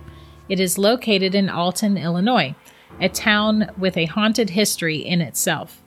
it 0.50 0.60
is 0.60 0.76
located 0.76 1.34
in 1.34 1.48
Alton, 1.48 1.96
Illinois, 1.96 2.54
a 3.00 3.08
town 3.08 3.70
with 3.78 3.96
a 3.96 4.04
haunted 4.04 4.50
history 4.50 4.98
in 4.98 5.22
itself. 5.22 5.79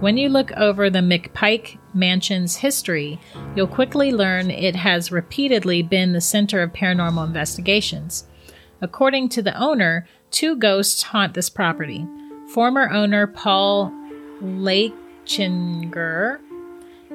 When 0.00 0.16
you 0.16 0.28
look 0.28 0.52
over 0.52 0.90
the 0.90 0.98
McPike 0.98 1.78
Mansion's 1.94 2.56
history, 2.56 3.18
you'll 3.56 3.66
quickly 3.66 4.12
learn 4.12 4.50
it 4.50 4.76
has 4.76 5.10
repeatedly 5.10 5.82
been 5.82 6.12
the 6.12 6.20
center 6.20 6.62
of 6.62 6.72
paranormal 6.72 7.26
investigations. 7.26 8.26
According 8.80 9.30
to 9.30 9.42
the 9.42 9.56
owner, 9.56 10.06
two 10.30 10.56
ghosts 10.56 11.02
haunt 11.04 11.34
this 11.34 11.48
property. 11.48 12.06
Former 12.52 12.90
owner 12.90 13.26
Paul 13.26 13.92
Laichinger 14.42 16.38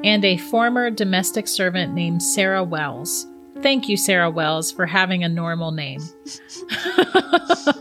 and 0.04 0.26
a 0.26 0.38
former 0.38 0.90
domestic 0.90 1.48
servant 1.48 1.94
named 1.94 2.24
Sarah 2.24 2.64
Wells. 2.64 3.28
Thank 3.62 3.90
you, 3.90 3.98
Sarah 3.98 4.32
Wells, 4.32 4.72
for 4.72 4.86
having 4.86 5.24
a 5.24 5.30
normal 5.30 5.72
name. 5.72 6.02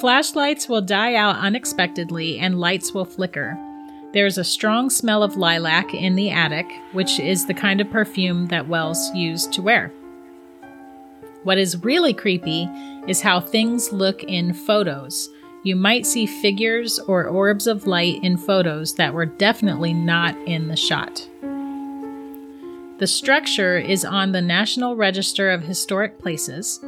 Flashlights 0.00 0.68
will 0.68 0.82
die 0.82 1.14
out 1.14 1.36
unexpectedly 1.36 2.38
and 2.38 2.60
lights 2.60 2.92
will 2.92 3.06
flicker. 3.06 3.58
There's 4.12 4.36
a 4.36 4.44
strong 4.44 4.90
smell 4.90 5.22
of 5.22 5.36
lilac 5.36 5.94
in 5.94 6.16
the 6.16 6.30
attic, 6.30 6.70
which 6.92 7.18
is 7.18 7.46
the 7.46 7.54
kind 7.54 7.80
of 7.80 7.90
perfume 7.90 8.46
that 8.48 8.68
Wells 8.68 9.10
used 9.14 9.54
to 9.54 9.62
wear. 9.62 9.88
What 11.44 11.56
is 11.56 11.82
really 11.82 12.12
creepy 12.12 12.64
is 13.06 13.22
how 13.22 13.40
things 13.40 13.90
look 13.90 14.22
in 14.24 14.52
photos. 14.52 15.30
You 15.64 15.76
might 15.76 16.04
see 16.04 16.26
figures 16.26 16.98
or 16.98 17.26
orbs 17.26 17.66
of 17.66 17.86
light 17.86 18.22
in 18.22 18.36
photos 18.36 18.94
that 18.96 19.14
were 19.14 19.26
definitely 19.26 19.94
not 19.94 20.36
in 20.46 20.68
the 20.68 20.76
shot. 20.76 21.26
The 22.98 23.06
structure 23.06 23.78
is 23.78 24.04
on 24.04 24.32
the 24.32 24.42
National 24.42 24.94
Register 24.94 25.50
of 25.50 25.62
Historic 25.62 26.18
Places. 26.18 26.80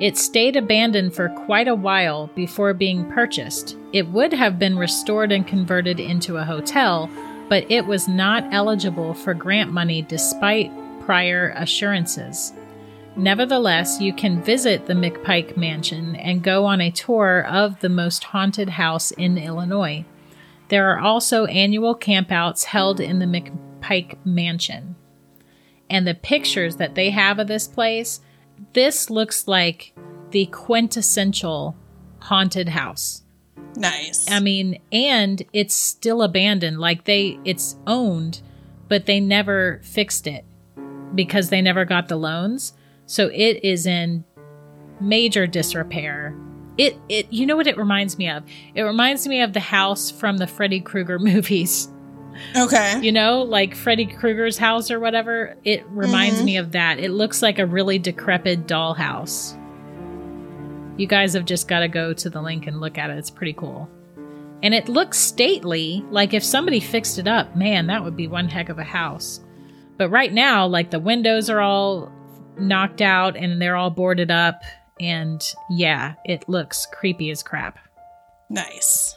It 0.00 0.16
stayed 0.16 0.56
abandoned 0.56 1.14
for 1.14 1.28
quite 1.28 1.68
a 1.68 1.74
while 1.74 2.28
before 2.28 2.72
being 2.72 3.04
purchased. 3.12 3.76
It 3.92 4.08
would 4.08 4.32
have 4.32 4.58
been 4.58 4.78
restored 4.78 5.30
and 5.30 5.46
converted 5.46 6.00
into 6.00 6.38
a 6.38 6.44
hotel, 6.44 7.10
but 7.50 7.70
it 7.70 7.84
was 7.84 8.08
not 8.08 8.48
eligible 8.50 9.12
for 9.12 9.34
grant 9.34 9.72
money 9.72 10.00
despite 10.00 10.72
prior 11.00 11.52
assurances. 11.54 12.54
Nevertheless, 13.14 14.00
you 14.00 14.14
can 14.14 14.42
visit 14.42 14.86
the 14.86 14.94
McPike 14.94 15.58
Mansion 15.58 16.16
and 16.16 16.42
go 16.42 16.64
on 16.64 16.80
a 16.80 16.90
tour 16.90 17.44
of 17.46 17.80
the 17.80 17.88
most 17.90 18.24
haunted 18.24 18.70
house 18.70 19.10
in 19.10 19.36
Illinois. 19.36 20.06
There 20.68 20.90
are 20.90 21.00
also 21.00 21.44
annual 21.46 21.94
campouts 21.94 22.64
held 22.64 23.00
in 23.00 23.18
the 23.18 23.26
McPike 23.26 24.16
Mansion. 24.24 24.94
And 25.90 26.06
the 26.06 26.14
pictures 26.14 26.76
that 26.76 26.94
they 26.94 27.10
have 27.10 27.38
of 27.38 27.48
this 27.48 27.66
place, 27.66 28.20
this 28.72 29.10
looks 29.10 29.48
like 29.48 29.94
the 30.30 30.46
quintessential 30.46 31.76
haunted 32.20 32.68
house. 32.68 33.22
Nice. 33.76 34.30
I 34.30 34.40
mean, 34.40 34.80
and 34.92 35.42
it's 35.52 35.74
still 35.74 36.22
abandoned. 36.22 36.78
Like 36.78 37.04
they, 37.04 37.38
it's 37.44 37.76
owned, 37.86 38.42
but 38.88 39.06
they 39.06 39.20
never 39.20 39.80
fixed 39.82 40.26
it 40.26 40.44
because 41.14 41.50
they 41.50 41.62
never 41.62 41.84
got 41.84 42.08
the 42.08 42.16
loans. 42.16 42.72
So 43.06 43.28
it 43.32 43.64
is 43.64 43.86
in 43.86 44.24
major 45.00 45.46
disrepair. 45.46 46.36
It, 46.78 46.96
it, 47.08 47.32
you 47.32 47.46
know 47.46 47.56
what 47.56 47.66
it 47.66 47.76
reminds 47.76 48.18
me 48.18 48.28
of? 48.28 48.44
It 48.74 48.82
reminds 48.82 49.26
me 49.26 49.42
of 49.42 49.52
the 49.52 49.60
house 49.60 50.10
from 50.10 50.38
the 50.38 50.46
Freddy 50.46 50.80
Krueger 50.80 51.18
movies. 51.20 51.88
Okay. 52.56 53.00
You 53.02 53.12
know, 53.12 53.42
like 53.42 53.74
Freddy 53.74 54.06
Krueger's 54.06 54.56
house 54.58 54.90
or 54.90 54.98
whatever. 55.00 55.56
It 55.64 55.84
reminds 55.88 56.40
Mhm. 56.40 56.44
me 56.44 56.56
of 56.56 56.72
that. 56.72 56.98
It 56.98 57.10
looks 57.10 57.42
like 57.42 57.58
a 57.58 57.66
really 57.66 57.98
decrepit 57.98 58.66
dollhouse. 58.66 59.56
You 60.96 61.06
guys 61.06 61.32
have 61.34 61.44
just 61.46 61.66
got 61.68 61.80
to 61.80 61.88
go 61.88 62.12
to 62.12 62.28
the 62.30 62.42
link 62.42 62.66
and 62.66 62.80
look 62.80 62.98
at 62.98 63.10
it. 63.10 63.16
It's 63.18 63.30
pretty 63.30 63.54
cool. 63.54 63.88
And 64.62 64.74
it 64.74 64.88
looks 64.88 65.18
stately. 65.18 66.04
Like 66.10 66.34
if 66.34 66.44
somebody 66.44 66.80
fixed 66.80 67.18
it 67.18 67.26
up, 67.26 67.56
man, 67.56 67.86
that 67.86 68.04
would 68.04 68.16
be 68.16 68.26
one 68.28 68.48
heck 68.48 68.68
of 68.68 68.78
a 68.78 68.84
house. 68.84 69.40
But 69.96 70.10
right 70.10 70.32
now, 70.32 70.66
like 70.66 70.90
the 70.90 70.98
windows 71.00 71.48
are 71.48 71.60
all 71.60 72.10
knocked 72.58 73.00
out 73.00 73.36
and 73.36 73.60
they're 73.60 73.76
all 73.76 73.90
boarded 73.90 74.30
up. 74.30 74.60
And 75.00 75.42
yeah, 75.70 76.14
it 76.26 76.46
looks 76.48 76.86
creepy 76.92 77.30
as 77.30 77.42
crap 77.42 77.78
Nice. 78.50 79.16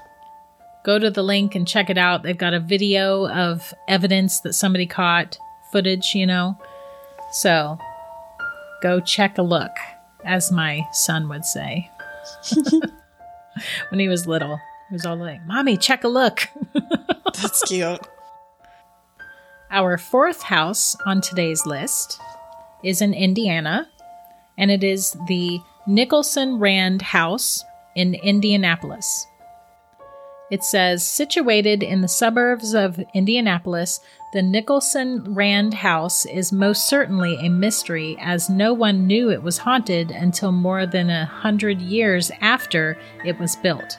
Go 0.84 1.00
to 1.00 1.10
the 1.10 1.24
link 1.24 1.56
and 1.56 1.68
check 1.68 1.90
it 1.90 1.98
out. 1.98 2.24
They've 2.24 2.38
got 2.38 2.54
a 2.54 2.60
video 2.60 3.28
of 3.30 3.74
evidence 3.88 4.42
that 4.42 4.54
somebody 4.54 4.86
caught, 4.86 5.38
footage, 5.72 6.14
you 6.14 6.26
know. 6.26 6.58
So 7.32 7.78
go 8.82 9.00
check 9.00 9.38
a 9.38 9.42
look, 9.42 9.72
as 10.24 10.52
my 10.52 10.82
son 10.92 11.30
would 11.30 11.46
say. 11.46 11.90
when 13.90 14.00
he 14.00 14.08
was 14.08 14.28
little, 14.28 14.60
he 14.90 14.94
was 14.94 15.06
all 15.06 15.16
like, 15.16 15.46
Mommy, 15.46 15.78
check 15.78 16.04
a 16.04 16.10
look. 16.10 16.48
That's 17.42 17.64
cute. 17.64 18.00
Our 19.72 19.98
fourth 19.98 20.44
house 20.44 20.96
on 21.06 21.22
today's 21.22 21.66
list 21.66 22.20
is 22.84 23.02
in 23.02 23.14
Indiana, 23.14 23.90
and 24.58 24.70
it 24.70 24.84
is 24.84 25.18
the 25.28 25.60
Nicholson 25.88 26.60
Rand 26.60 27.02
House 27.02 27.64
in 27.96 28.14
Indianapolis. 28.14 29.26
It 30.54 30.64
says, 30.64 31.04
situated 31.04 31.82
in 31.82 32.02
the 32.02 32.08
suburbs 32.08 32.76
of 32.76 33.04
Indianapolis, 33.16 34.02
the 34.34 34.44
Nicholson 34.44 35.34
Rand 35.34 35.74
House 35.74 36.28
is 36.28 36.52
most 36.52 36.88
certainly 36.88 37.44
a 37.44 37.50
mystery, 37.50 38.16
as 38.22 38.52
no 38.52 38.72
one 38.72 39.08
knew 39.08 39.32
it 39.32 39.42
was 39.42 39.58
haunted 39.58 40.12
until 40.12 40.52
more 40.52 40.86
than 40.86 41.10
a 41.10 41.26
hundred 41.26 41.82
years 41.82 42.30
after 42.40 43.00
it 43.26 43.40
was 43.40 43.56
built. 43.56 43.98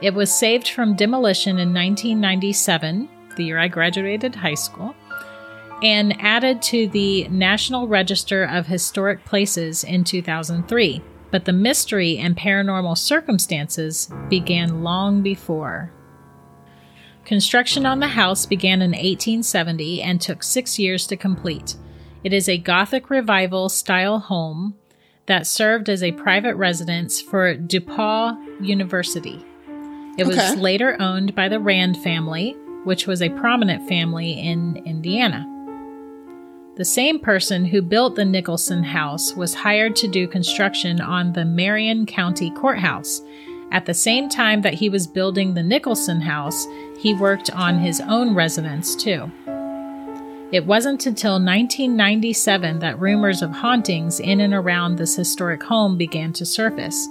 It 0.00 0.14
was 0.14 0.34
saved 0.34 0.70
from 0.70 0.96
demolition 0.96 1.58
in 1.58 1.74
1997, 1.74 3.06
the 3.36 3.44
year 3.44 3.58
I 3.58 3.68
graduated 3.68 4.36
high 4.36 4.54
school, 4.54 4.94
and 5.82 6.18
added 6.18 6.62
to 6.62 6.88
the 6.88 7.28
National 7.28 7.88
Register 7.88 8.44
of 8.44 8.68
Historic 8.68 9.26
Places 9.26 9.84
in 9.84 10.04
2003 10.04 11.02
but 11.34 11.46
the 11.46 11.52
mystery 11.52 12.16
and 12.16 12.36
paranormal 12.36 12.96
circumstances 12.96 14.08
began 14.28 14.84
long 14.84 15.20
before. 15.20 15.90
Construction 17.24 17.84
on 17.84 17.98
the 17.98 18.06
house 18.06 18.46
began 18.46 18.80
in 18.80 18.92
1870 18.92 20.00
and 20.00 20.20
took 20.20 20.44
six 20.44 20.78
years 20.78 21.08
to 21.08 21.16
complete. 21.16 21.74
It 22.22 22.32
is 22.32 22.48
a 22.48 22.56
Gothic 22.56 23.10
Revival 23.10 23.68
style 23.68 24.20
home 24.20 24.76
that 25.26 25.44
served 25.44 25.88
as 25.88 26.04
a 26.04 26.12
private 26.12 26.54
residence 26.54 27.20
for 27.20 27.56
DePauw 27.56 28.64
University. 28.64 29.44
It 30.16 30.28
was 30.28 30.38
Okay. 30.38 30.54
later 30.54 30.96
owned 31.02 31.34
by 31.34 31.48
the 31.48 31.58
Rand 31.58 31.96
family, 31.96 32.52
which 32.84 33.08
was 33.08 33.20
a 33.20 33.30
prominent 33.30 33.88
family 33.88 34.30
in 34.40 34.76
Indiana. 34.86 35.44
The 36.76 36.84
same 36.84 37.20
person 37.20 37.64
who 37.64 37.82
built 37.82 38.16
the 38.16 38.24
Nicholson 38.24 38.82
House 38.82 39.32
was 39.34 39.54
hired 39.54 39.94
to 39.94 40.08
do 40.08 40.26
construction 40.26 41.00
on 41.00 41.32
the 41.32 41.44
Marion 41.44 42.04
County 42.04 42.50
Courthouse. 42.50 43.22
At 43.70 43.86
the 43.86 43.94
same 43.94 44.28
time 44.28 44.60
that 44.62 44.74
he 44.74 44.88
was 44.88 45.06
building 45.06 45.54
the 45.54 45.62
Nicholson 45.62 46.20
House, 46.20 46.66
he 46.98 47.14
worked 47.14 47.48
on 47.50 47.78
his 47.78 48.00
own 48.00 48.34
residence 48.34 48.96
too. 48.96 49.30
It 50.50 50.66
wasn't 50.66 51.06
until 51.06 51.34
1997 51.34 52.80
that 52.80 52.98
rumors 52.98 53.40
of 53.40 53.52
hauntings 53.52 54.18
in 54.18 54.40
and 54.40 54.52
around 54.52 54.96
this 54.96 55.14
historic 55.14 55.62
home 55.62 55.96
began 55.96 56.32
to 56.32 56.44
surface. 56.44 57.06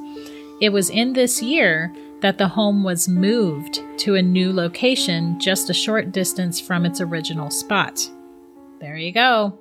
It 0.60 0.74
was 0.74 0.90
in 0.90 1.14
this 1.14 1.42
year 1.42 1.94
that 2.20 2.38
the 2.38 2.50
home 2.50 2.84
was 2.84 3.08
moved 3.08 3.82
to 4.00 4.16
a 4.16 4.22
new 4.22 4.52
location 4.52 5.40
just 5.40 5.70
a 5.70 5.74
short 5.74 6.12
distance 6.12 6.60
from 6.60 6.86
its 6.86 7.00
original 7.00 7.50
spot. 7.50 8.10
There 8.84 8.98
you 8.98 9.14
go. 9.14 9.58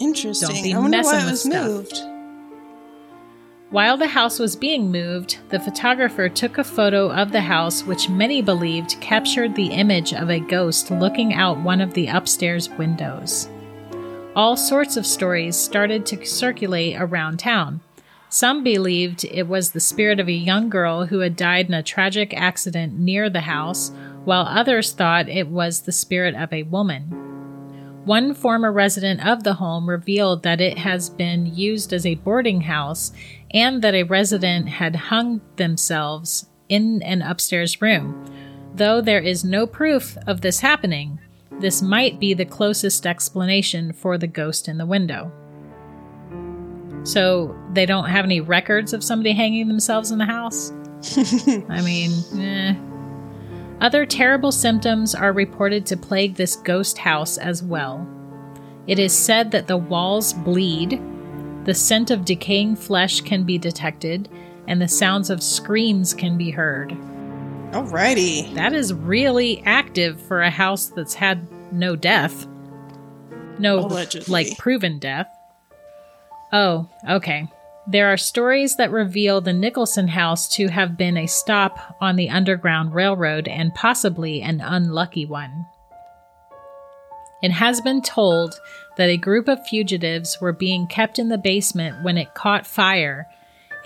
Interesting. 0.00 0.48
Don't 0.48 0.62
be 0.64 0.74
I 0.74 0.78
wonder 0.78 0.96
messing 0.96 1.12
why 1.12 1.20
it 1.20 1.24
with 1.26 1.30
was 1.30 1.42
stuff. 1.42 1.64
moved. 1.64 2.02
While 3.70 3.96
the 3.96 4.08
house 4.08 4.40
was 4.40 4.56
being 4.56 4.90
moved, 4.90 5.38
the 5.50 5.60
photographer 5.60 6.28
took 6.28 6.58
a 6.58 6.64
photo 6.64 7.08
of 7.08 7.30
the 7.30 7.42
house, 7.42 7.84
which 7.84 8.08
many 8.08 8.42
believed 8.42 9.00
captured 9.00 9.54
the 9.54 9.68
image 9.68 10.12
of 10.12 10.28
a 10.28 10.40
ghost 10.40 10.90
looking 10.90 11.34
out 11.34 11.60
one 11.60 11.80
of 11.80 11.94
the 11.94 12.08
upstairs 12.08 12.68
windows. 12.70 13.48
All 14.34 14.56
sorts 14.56 14.96
of 14.96 15.06
stories 15.06 15.54
started 15.54 16.04
to 16.06 16.26
circulate 16.26 16.96
around 16.98 17.38
town. 17.38 17.80
Some 18.28 18.64
believed 18.64 19.24
it 19.24 19.46
was 19.46 19.70
the 19.70 19.78
spirit 19.78 20.18
of 20.18 20.26
a 20.26 20.32
young 20.32 20.68
girl 20.68 21.06
who 21.06 21.20
had 21.20 21.36
died 21.36 21.68
in 21.68 21.74
a 21.74 21.82
tragic 21.84 22.34
accident 22.34 22.98
near 22.98 23.30
the 23.30 23.42
house, 23.42 23.92
while 24.24 24.46
others 24.46 24.90
thought 24.90 25.28
it 25.28 25.46
was 25.46 25.82
the 25.82 25.92
spirit 25.92 26.34
of 26.34 26.52
a 26.52 26.64
woman. 26.64 27.17
One 28.08 28.32
former 28.32 28.72
resident 28.72 29.26
of 29.26 29.44
the 29.44 29.52
home 29.52 29.86
revealed 29.86 30.42
that 30.42 30.62
it 30.62 30.78
has 30.78 31.10
been 31.10 31.54
used 31.54 31.92
as 31.92 32.06
a 32.06 32.14
boarding 32.14 32.62
house 32.62 33.12
and 33.50 33.82
that 33.82 33.94
a 33.94 34.04
resident 34.04 34.66
had 34.66 34.96
hung 34.96 35.42
themselves 35.56 36.48
in 36.70 37.02
an 37.02 37.20
upstairs 37.20 37.82
room. 37.82 38.24
Though 38.74 39.02
there 39.02 39.20
is 39.20 39.44
no 39.44 39.66
proof 39.66 40.16
of 40.26 40.40
this 40.40 40.60
happening, 40.60 41.18
this 41.60 41.82
might 41.82 42.18
be 42.18 42.32
the 42.32 42.46
closest 42.46 43.06
explanation 43.06 43.92
for 43.92 44.16
the 44.16 44.26
ghost 44.26 44.68
in 44.68 44.78
the 44.78 44.86
window. 44.86 45.30
So 47.02 47.54
they 47.74 47.84
don't 47.84 48.08
have 48.08 48.24
any 48.24 48.40
records 48.40 48.94
of 48.94 49.04
somebody 49.04 49.32
hanging 49.32 49.68
themselves 49.68 50.12
in 50.12 50.16
the 50.16 50.24
house? 50.24 50.72
I 51.68 51.82
mean, 51.82 52.12
eh. 52.40 52.74
Other 53.80 54.04
terrible 54.06 54.50
symptoms 54.52 55.14
are 55.14 55.32
reported 55.32 55.86
to 55.86 55.96
plague 55.96 56.34
this 56.34 56.56
ghost 56.56 56.98
house 56.98 57.38
as 57.38 57.62
well. 57.62 58.06
It 58.86 58.98
is 58.98 59.12
said 59.16 59.50
that 59.52 59.66
the 59.68 59.76
walls 59.76 60.32
bleed, 60.32 61.00
the 61.64 61.74
scent 61.74 62.10
of 62.10 62.24
decaying 62.24 62.76
flesh 62.76 63.20
can 63.20 63.44
be 63.44 63.58
detected, 63.58 64.28
and 64.66 64.80
the 64.82 64.88
sounds 64.88 65.30
of 65.30 65.42
screams 65.42 66.12
can 66.12 66.36
be 66.36 66.50
heard. 66.50 66.90
Alrighty. 67.72 68.52
That 68.54 68.72
is 68.72 68.92
really 68.94 69.62
active 69.64 70.20
for 70.22 70.42
a 70.42 70.50
house 70.50 70.86
that's 70.86 71.14
had 71.14 71.46
no 71.72 71.94
death. 71.94 72.46
No, 73.58 73.80
Allegedly. 73.80 74.32
like 74.32 74.58
proven 74.58 74.98
death. 74.98 75.28
Oh, 76.52 76.88
okay. 77.08 77.46
There 77.90 78.12
are 78.12 78.18
stories 78.18 78.76
that 78.76 78.90
reveal 78.90 79.40
the 79.40 79.54
Nicholson 79.54 80.08
house 80.08 80.46
to 80.56 80.68
have 80.68 80.98
been 80.98 81.16
a 81.16 81.26
stop 81.26 81.96
on 82.02 82.16
the 82.16 82.28
Underground 82.28 82.92
Railroad 82.92 83.48
and 83.48 83.74
possibly 83.74 84.42
an 84.42 84.60
unlucky 84.60 85.24
one. 85.24 85.64
It 87.42 87.50
has 87.50 87.80
been 87.80 88.02
told 88.02 88.60
that 88.98 89.08
a 89.08 89.16
group 89.16 89.48
of 89.48 89.66
fugitives 89.66 90.36
were 90.38 90.52
being 90.52 90.86
kept 90.86 91.18
in 91.18 91.30
the 91.30 91.38
basement 91.38 92.04
when 92.04 92.18
it 92.18 92.34
caught 92.34 92.66
fire 92.66 93.26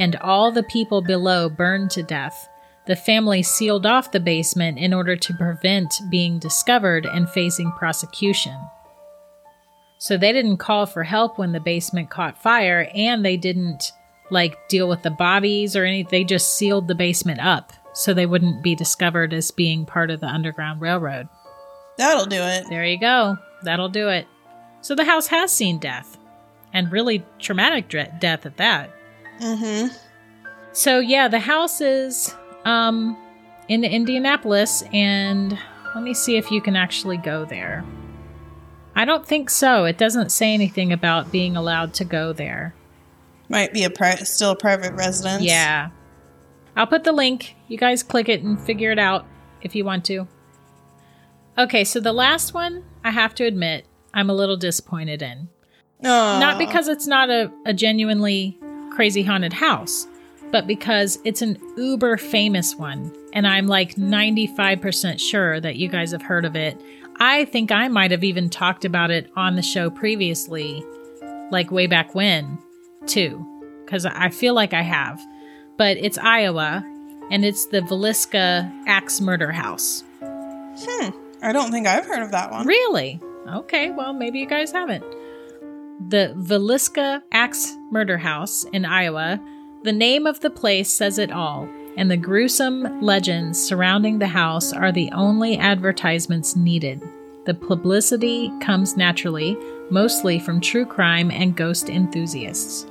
and 0.01 0.17
all 0.17 0.51
the 0.51 0.65
people 0.65 1.01
below 1.01 1.49
burned 1.49 1.93
to 1.93 2.03
death. 2.03 2.49
The 2.89 2.97
family 2.97 3.45
sealed 3.45 3.87
off 3.87 4.11
the 4.11 4.19
basement 4.19 4.79
in 4.79 4.93
order 4.93 5.15
to 5.15 5.35
prevent 5.35 5.95
being 6.11 6.41
discovered 6.41 7.07
and 7.07 7.31
facing 7.31 7.71
prosecution. 7.71 8.57
So 10.03 10.17
they 10.17 10.33
didn't 10.33 10.57
call 10.57 10.87
for 10.87 11.05
help 11.05 11.39
when 11.39 11.53
the 11.53 11.61
basement 11.61 12.11
caught 12.11 12.37
fire 12.37 12.91
and 12.93 13.25
they 13.25 13.37
didn't 13.37 13.93
like 14.33 14.69
deal 14.69 14.89
with 14.89 15.03
the 15.03 15.13
bodies 15.13 15.77
or 15.77 15.85
anything. 15.85 16.11
They 16.11 16.25
just 16.25 16.57
sealed 16.57 16.89
the 16.89 16.97
basement 16.97 17.39
up 17.39 17.73
so 17.93 18.13
they 18.13 18.27
wouldn't 18.27 18.65
be 18.65 18.75
discovered 18.75 19.33
as 19.33 19.53
being 19.53 19.87
part 19.87 20.11
of 20.11 20.19
the 20.19 20.27
Underground 20.27 20.81
Railroad. 20.81 21.29
That'll 21.99 22.27
do 22.27 22.43
it. 22.43 22.65
There 22.69 22.85
you 22.85 22.99
go. 22.99 23.39
That'll 23.63 23.89
do 23.89 24.09
it. 24.09 24.27
So 24.81 24.97
the 24.97 25.05
house 25.05 25.29
has 25.29 25.53
seen 25.53 25.79
death 25.79 26.19
and 26.73 26.91
really 26.91 27.25
traumatic 27.39 27.89
dre- 27.89 28.13
death 28.19 28.45
at 28.45 28.57
that. 28.57 28.91
Mm-hmm. 29.41 29.95
So 30.73 30.99
yeah, 30.99 31.29
the 31.29 31.39
house 31.39 31.81
is 31.81 32.35
um 32.65 33.17
in 33.69 33.85
Indianapolis 33.85 34.83
and 34.93 35.57
let 35.95 36.03
me 36.03 36.13
see 36.13 36.39
if 36.39 36.51
you 36.51 36.61
can 36.61 36.75
actually 36.75 37.19
go 37.19 37.45
there. 37.45 37.85
I 38.95 39.05
don't 39.05 39.27
think 39.27 39.51
so. 39.51 39.85
It 39.85 39.99
doesn't 39.99 40.31
say 40.31 40.53
anything 40.53 40.93
about 40.93 41.33
being 41.33 41.57
allowed 41.57 41.95
to 41.95 42.05
go 42.05 42.33
there. 42.33 42.75
Might 43.49 43.73
be 43.73 43.85
a 43.85 43.91
pri- 43.91 44.17
still 44.17 44.53
a 44.53 44.57
private 44.57 44.93
residence. 44.95 45.43
Yeah. 45.43 45.91
I'll 46.77 46.87
put 46.87 47.05
the 47.05 47.13
link. 47.13 47.55
You 47.69 47.79
guys 47.79 48.03
click 48.03 48.29
it 48.29 48.43
and 48.43 48.61
figure 48.61 48.91
it 48.91 48.99
out 48.99 49.27
if 49.63 49.75
you 49.75 49.85
want 49.85 50.05
to. 50.07 50.27
Okay, 51.59 51.85
so 51.85 52.01
the 52.01 52.13
last 52.13 52.55
one, 52.55 52.85
I 53.05 53.11
have 53.11 53.35
to 53.37 53.45
admit, 53.45 53.87
I'm 54.15 54.31
a 54.31 54.35
little 54.35 54.57
disappointed 54.57 55.21
in. 55.23 55.49
Aw. 56.05 56.39
Not 56.39 56.59
because 56.59 56.89
it's 56.89 57.07
not 57.07 57.31
a, 57.31 57.51
a 57.67 57.75
genuinely 57.75 58.59
crazy 58.91 59.23
haunted 59.23 59.53
house, 59.53 60.07
but 60.51 60.67
because 60.67 61.19
it's 61.25 61.43
an 61.43 61.59
uber 61.77 62.17
famous 62.17 62.75
one. 62.75 63.15
And 63.33 63.47
I'm 63.47 63.67
like 63.67 63.95
95% 63.97 65.21
sure 65.21 65.61
that 65.61 65.77
you 65.77 65.89
guys 65.89 66.13
have 66.13 66.23
heard 66.23 66.45
of 66.45 66.57
it. 66.57 66.81
I 67.19 67.45
think 67.47 67.71
I 67.71 67.89
might 67.89 68.11
have 68.11 68.25
even 68.25 68.51
talked 68.51 68.85
about 68.85 69.11
it 69.11 69.31
on 69.37 69.57
the 69.57 69.63
show 69.63 69.91
previously, 69.91 70.85
like 71.51 71.71
way 71.71 71.87
back 71.87 72.15
when, 72.15 72.59
too, 73.07 73.47
because 73.85 74.07
I 74.07 74.31
feel 74.31 74.55
like 74.55 74.73
I 74.73 74.83
have. 74.83 75.21
But 75.77 75.97
it's 75.97 76.19
Iowa, 76.19 76.85
and 77.31 77.45
it's 77.45 77.67
the 77.67 77.81
Villisca 77.81 78.71
Axe 78.87 79.21
Murder 79.21 79.53
House. 79.53 80.05
Hmm. 80.21 81.11
I 81.43 81.53
don't 81.53 81.71
think 81.71 81.87
I've 81.87 82.07
heard 82.07 82.23
of 82.23 82.31
that 82.31 82.51
one. 82.51 82.67
Really? 82.67 83.21
Okay, 83.49 83.91
well, 83.91 84.13
maybe 84.13 84.39
you 84.39 84.47
guys 84.47 84.71
haven't. 84.71 85.05
The 86.09 86.35
Villisca 86.37 87.23
Axe 87.33 87.77
Murder 87.91 88.19
House 88.19 88.65
in 88.73 88.85
Iowa, 88.85 89.41
the 89.83 89.93
name 89.93 90.27
of 90.27 90.41
the 90.41 90.51
place 90.51 90.89
says 90.89 91.19
it 91.19 91.33
all, 91.33 91.69
and 91.97 92.11
the 92.11 92.17
gruesome 92.17 93.01
legends 93.01 93.63
surrounding 93.63 94.19
the 94.19 94.27
house 94.27 94.73
are 94.73 94.93
the 94.93 95.11
only 95.13 95.59
advertisements 95.59 96.57
needed. 96.57 97.03
The 97.45 97.55
publicity 97.55 98.51
comes 98.61 98.97
naturally, 98.97 99.57
mostly 99.91 100.39
from 100.39 100.61
true 100.61 100.87
crime 100.87 101.31
and 101.31 101.57
ghost 101.57 101.89
enthusiasts. 101.89 102.87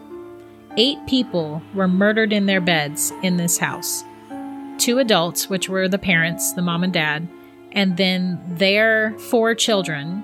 Eight 0.77 1.05
people 1.07 1.61
were 1.73 1.87
murdered 1.87 2.31
in 2.33 2.45
their 2.45 2.61
beds 2.61 3.11
in 3.23 3.37
this 3.37 3.57
house 3.57 4.03
two 4.81 4.97
adults, 4.97 5.47
which 5.47 5.69
were 5.69 5.87
the 5.87 5.99
parents, 5.99 6.53
the 6.53 6.61
mom 6.61 6.83
and 6.83 6.91
dad, 6.91 7.27
and 7.71 7.97
then 7.97 8.41
their 8.47 9.15
four 9.19 9.53
children, 9.53 10.23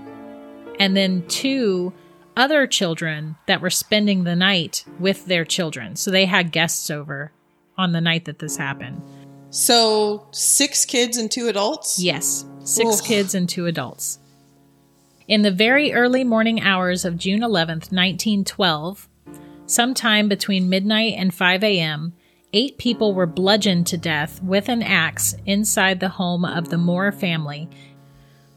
and 0.80 0.98
then 0.98 1.24
two 1.28 1.94
other 2.36 2.66
children 2.66 3.36
that 3.46 3.62
were 3.62 3.70
spending 3.70 4.24
the 4.24 4.36
night 4.36 4.84
with 5.00 5.28
their 5.28 5.46
children. 5.46 5.96
So 5.96 6.10
they 6.10 6.26
had 6.26 6.52
guests 6.52 6.90
over 6.90 7.32
on 7.78 7.92
the 7.92 8.02
night 8.02 8.26
that 8.26 8.40
this 8.40 8.58
happened. 8.58 9.02
So 9.50 10.28
six 10.32 10.86
kids 10.86 11.18
and 11.18 11.32
two 11.32 11.48
adults? 11.48 12.00
Yes, 12.00 12.46
six 12.64 13.00
Ugh. 13.00 13.06
kids 13.06 13.36
and 13.36 13.48
two 13.48 13.66
adults. 13.66 14.20
In 15.28 15.42
the 15.42 15.52
very 15.52 15.94
early 15.94 16.24
morning 16.24 16.62
hours 16.62 17.04
of 17.04 17.18
June 17.18 17.42
11th, 17.42 17.92
1912, 17.92 19.10
sometime 19.66 20.30
between 20.30 20.70
midnight 20.70 21.16
and 21.18 21.34
5 21.34 21.64
a.m., 21.64 22.14
eight 22.54 22.78
people 22.78 23.14
were 23.14 23.26
bludgeoned 23.26 23.88
to 23.88 23.98
death 23.98 24.42
with 24.42 24.70
an 24.70 24.82
axe 24.82 25.36
inside 25.46 26.00
the 26.00 26.10
home 26.10 26.46
of 26.46 26.70
the 26.70 26.78
Moore 26.78 27.12
family. 27.12 27.70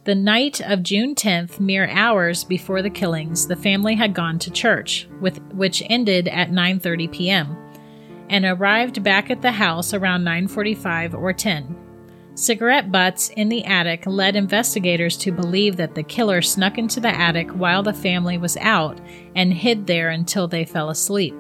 The 0.05 0.15
night 0.15 0.61
of 0.61 0.83
June 0.83 1.15
10th, 1.15 1.61
mere 1.61 1.89
hours 1.89 2.45
before 2.45 2.83
the 2.83 2.91
killings, 2.91 3.47
the 3.47 3.57
family 3.57 3.97
had 3.97 4.15
gone 4.15 4.39
to 4.39 4.51
church, 4.51 5.09
with, 5.21 5.43
which 5.53 5.83
ended 5.91 6.29
at 6.29 6.51
9:30 6.51 7.13
p.m., 7.13 7.57
and 8.31 8.45
arrived 8.45 9.03
back 9.03 9.29
at 9.31 9.43
the 9.43 9.53
house 9.53 9.93
around 9.93 10.25
9:45 10.25 11.15
or 11.15 11.33
10. 11.33 11.77
Cigarette 12.35 12.91
butts 12.91 13.29
in 13.31 13.49
the 13.49 13.65
attic 13.65 14.07
led 14.07 14.37
investigators 14.37 15.17
to 15.19 15.33
believe 15.33 15.77
that 15.77 15.95
the 15.95 16.03
killer 16.03 16.41
snuck 16.41 16.79
into 16.79 17.01
the 17.01 17.15
attic 17.15 17.51
while 17.51 17.83
the 17.83 17.93
family 17.93 18.39
was 18.39 18.57
out 18.59 18.99
and 19.35 19.53
hid 19.53 19.87
there 19.87 20.09
until 20.09 20.49
they 20.49 20.65
fell 20.65 20.89
asleep. 20.89 21.35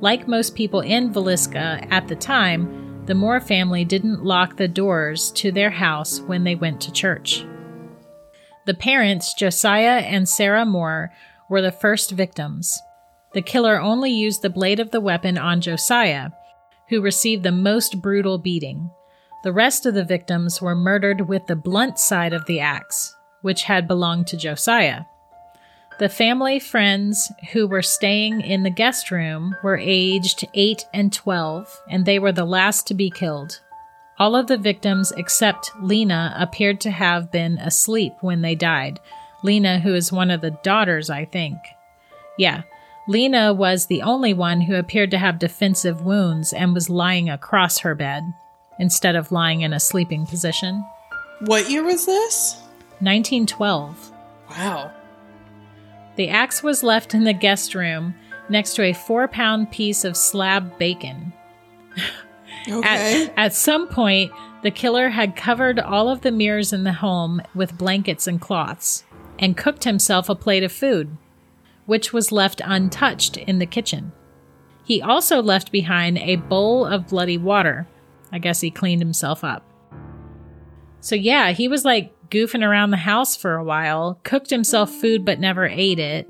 Like 0.00 0.26
most 0.26 0.56
people 0.56 0.80
in 0.80 1.12
Villisca 1.12 1.86
at 1.90 2.08
the 2.08 2.16
time, 2.16 3.04
the 3.06 3.14
Moore 3.14 3.40
family 3.40 3.84
didn't 3.84 4.24
lock 4.24 4.56
the 4.56 4.66
doors 4.66 5.30
to 5.32 5.52
their 5.52 5.70
house 5.70 6.20
when 6.20 6.42
they 6.42 6.54
went 6.54 6.80
to 6.80 6.92
church. 6.92 7.44
The 8.64 8.74
parents, 8.74 9.34
Josiah 9.34 10.00
and 10.00 10.28
Sarah 10.28 10.64
Moore, 10.64 11.12
were 11.48 11.62
the 11.62 11.70
first 11.70 12.12
victims. 12.12 12.80
The 13.34 13.42
killer 13.42 13.80
only 13.80 14.10
used 14.10 14.42
the 14.42 14.50
blade 14.50 14.80
of 14.80 14.90
the 14.90 15.00
weapon 15.00 15.38
on 15.38 15.60
Josiah, 15.60 16.30
who 16.88 17.00
received 17.00 17.42
the 17.42 17.52
most 17.52 18.02
brutal 18.02 18.38
beating. 18.38 18.90
The 19.42 19.52
rest 19.52 19.86
of 19.86 19.94
the 19.94 20.04
victims 20.04 20.60
were 20.60 20.74
murdered 20.74 21.22
with 21.22 21.46
the 21.46 21.56
blunt 21.56 21.98
side 21.98 22.32
of 22.32 22.46
the 22.46 22.60
axe, 22.60 23.16
which 23.40 23.64
had 23.64 23.88
belonged 23.88 24.26
to 24.28 24.36
Josiah. 24.36 25.04
The 25.98 26.08
family 26.08 26.58
friends 26.58 27.32
who 27.52 27.66
were 27.66 27.82
staying 27.82 28.40
in 28.40 28.62
the 28.62 28.70
guest 28.70 29.10
room 29.10 29.56
were 29.62 29.76
aged 29.76 30.46
8 30.54 30.84
and 30.92 31.12
12, 31.12 31.82
and 31.88 32.04
they 32.04 32.18
were 32.18 32.32
the 32.32 32.44
last 32.44 32.86
to 32.88 32.94
be 32.94 33.10
killed. 33.10 33.60
All 34.18 34.36
of 34.36 34.46
the 34.46 34.56
victims 34.58 35.12
except 35.16 35.72
Lena 35.80 36.34
appeared 36.38 36.80
to 36.82 36.90
have 36.90 37.32
been 37.32 37.58
asleep 37.58 38.14
when 38.20 38.42
they 38.42 38.54
died. 38.54 39.00
Lena, 39.42 39.80
who 39.80 39.94
is 39.94 40.12
one 40.12 40.30
of 40.30 40.40
the 40.40 40.58
daughters, 40.62 41.10
I 41.10 41.24
think. 41.24 41.58
Yeah, 42.38 42.62
Lena 43.08 43.52
was 43.52 43.86
the 43.86 44.02
only 44.02 44.32
one 44.32 44.60
who 44.60 44.76
appeared 44.76 45.10
to 45.10 45.18
have 45.18 45.38
defensive 45.38 46.02
wounds 46.02 46.52
and 46.52 46.72
was 46.72 46.88
lying 46.88 47.28
across 47.28 47.78
her 47.78 47.94
bed 47.94 48.32
instead 48.78 49.16
of 49.16 49.32
lying 49.32 49.62
in 49.62 49.72
a 49.72 49.80
sleeping 49.80 50.26
position. 50.26 50.84
What 51.40 51.68
year 51.68 51.82
was 51.82 52.06
this? 52.06 52.54
1912. 53.00 54.12
Wow. 54.50 54.92
The 56.16 56.28
axe 56.28 56.62
was 56.62 56.82
left 56.82 57.14
in 57.14 57.24
the 57.24 57.32
guest 57.32 57.74
room 57.74 58.14
next 58.48 58.74
to 58.74 58.82
a 58.82 58.92
four 58.92 59.26
pound 59.26 59.70
piece 59.72 60.04
of 60.04 60.16
slab 60.16 60.78
bacon. 60.78 61.32
Okay. 62.68 63.24
At, 63.24 63.32
at 63.36 63.54
some 63.54 63.88
point, 63.88 64.30
the 64.62 64.70
killer 64.70 65.08
had 65.08 65.34
covered 65.34 65.80
all 65.80 66.08
of 66.08 66.20
the 66.20 66.30
mirrors 66.30 66.72
in 66.72 66.84
the 66.84 66.92
home 66.92 67.42
with 67.56 67.76
blankets 67.76 68.28
and 68.28 68.40
cloths 68.40 69.02
and 69.38 69.56
cooked 69.56 69.82
himself 69.82 70.28
a 70.28 70.36
plate 70.36 70.62
of 70.62 70.70
food, 70.70 71.16
which 71.86 72.12
was 72.12 72.32
left 72.32 72.60
untouched 72.64 73.36
in 73.36 73.58
the 73.58 73.66
kitchen. 73.66 74.12
He 74.84 75.00
also 75.00 75.40
left 75.42 75.70
behind 75.72 76.18
a 76.18 76.36
bowl 76.36 76.84
of 76.86 77.08
bloody 77.08 77.38
water. 77.38 77.86
I 78.32 78.38
guess 78.38 78.60
he 78.60 78.70
cleaned 78.70 79.00
himself 79.02 79.44
up. 79.44 79.64
So, 81.00 81.14
yeah, 81.14 81.52
he 81.52 81.68
was 81.68 81.84
like 81.84 82.12
goofing 82.30 82.66
around 82.66 82.90
the 82.90 82.96
house 82.96 83.36
for 83.36 83.54
a 83.54 83.64
while, 83.64 84.18
cooked 84.22 84.50
himself 84.50 84.90
food 84.90 85.24
but 85.24 85.38
never 85.40 85.66
ate 85.66 85.98
it, 85.98 86.28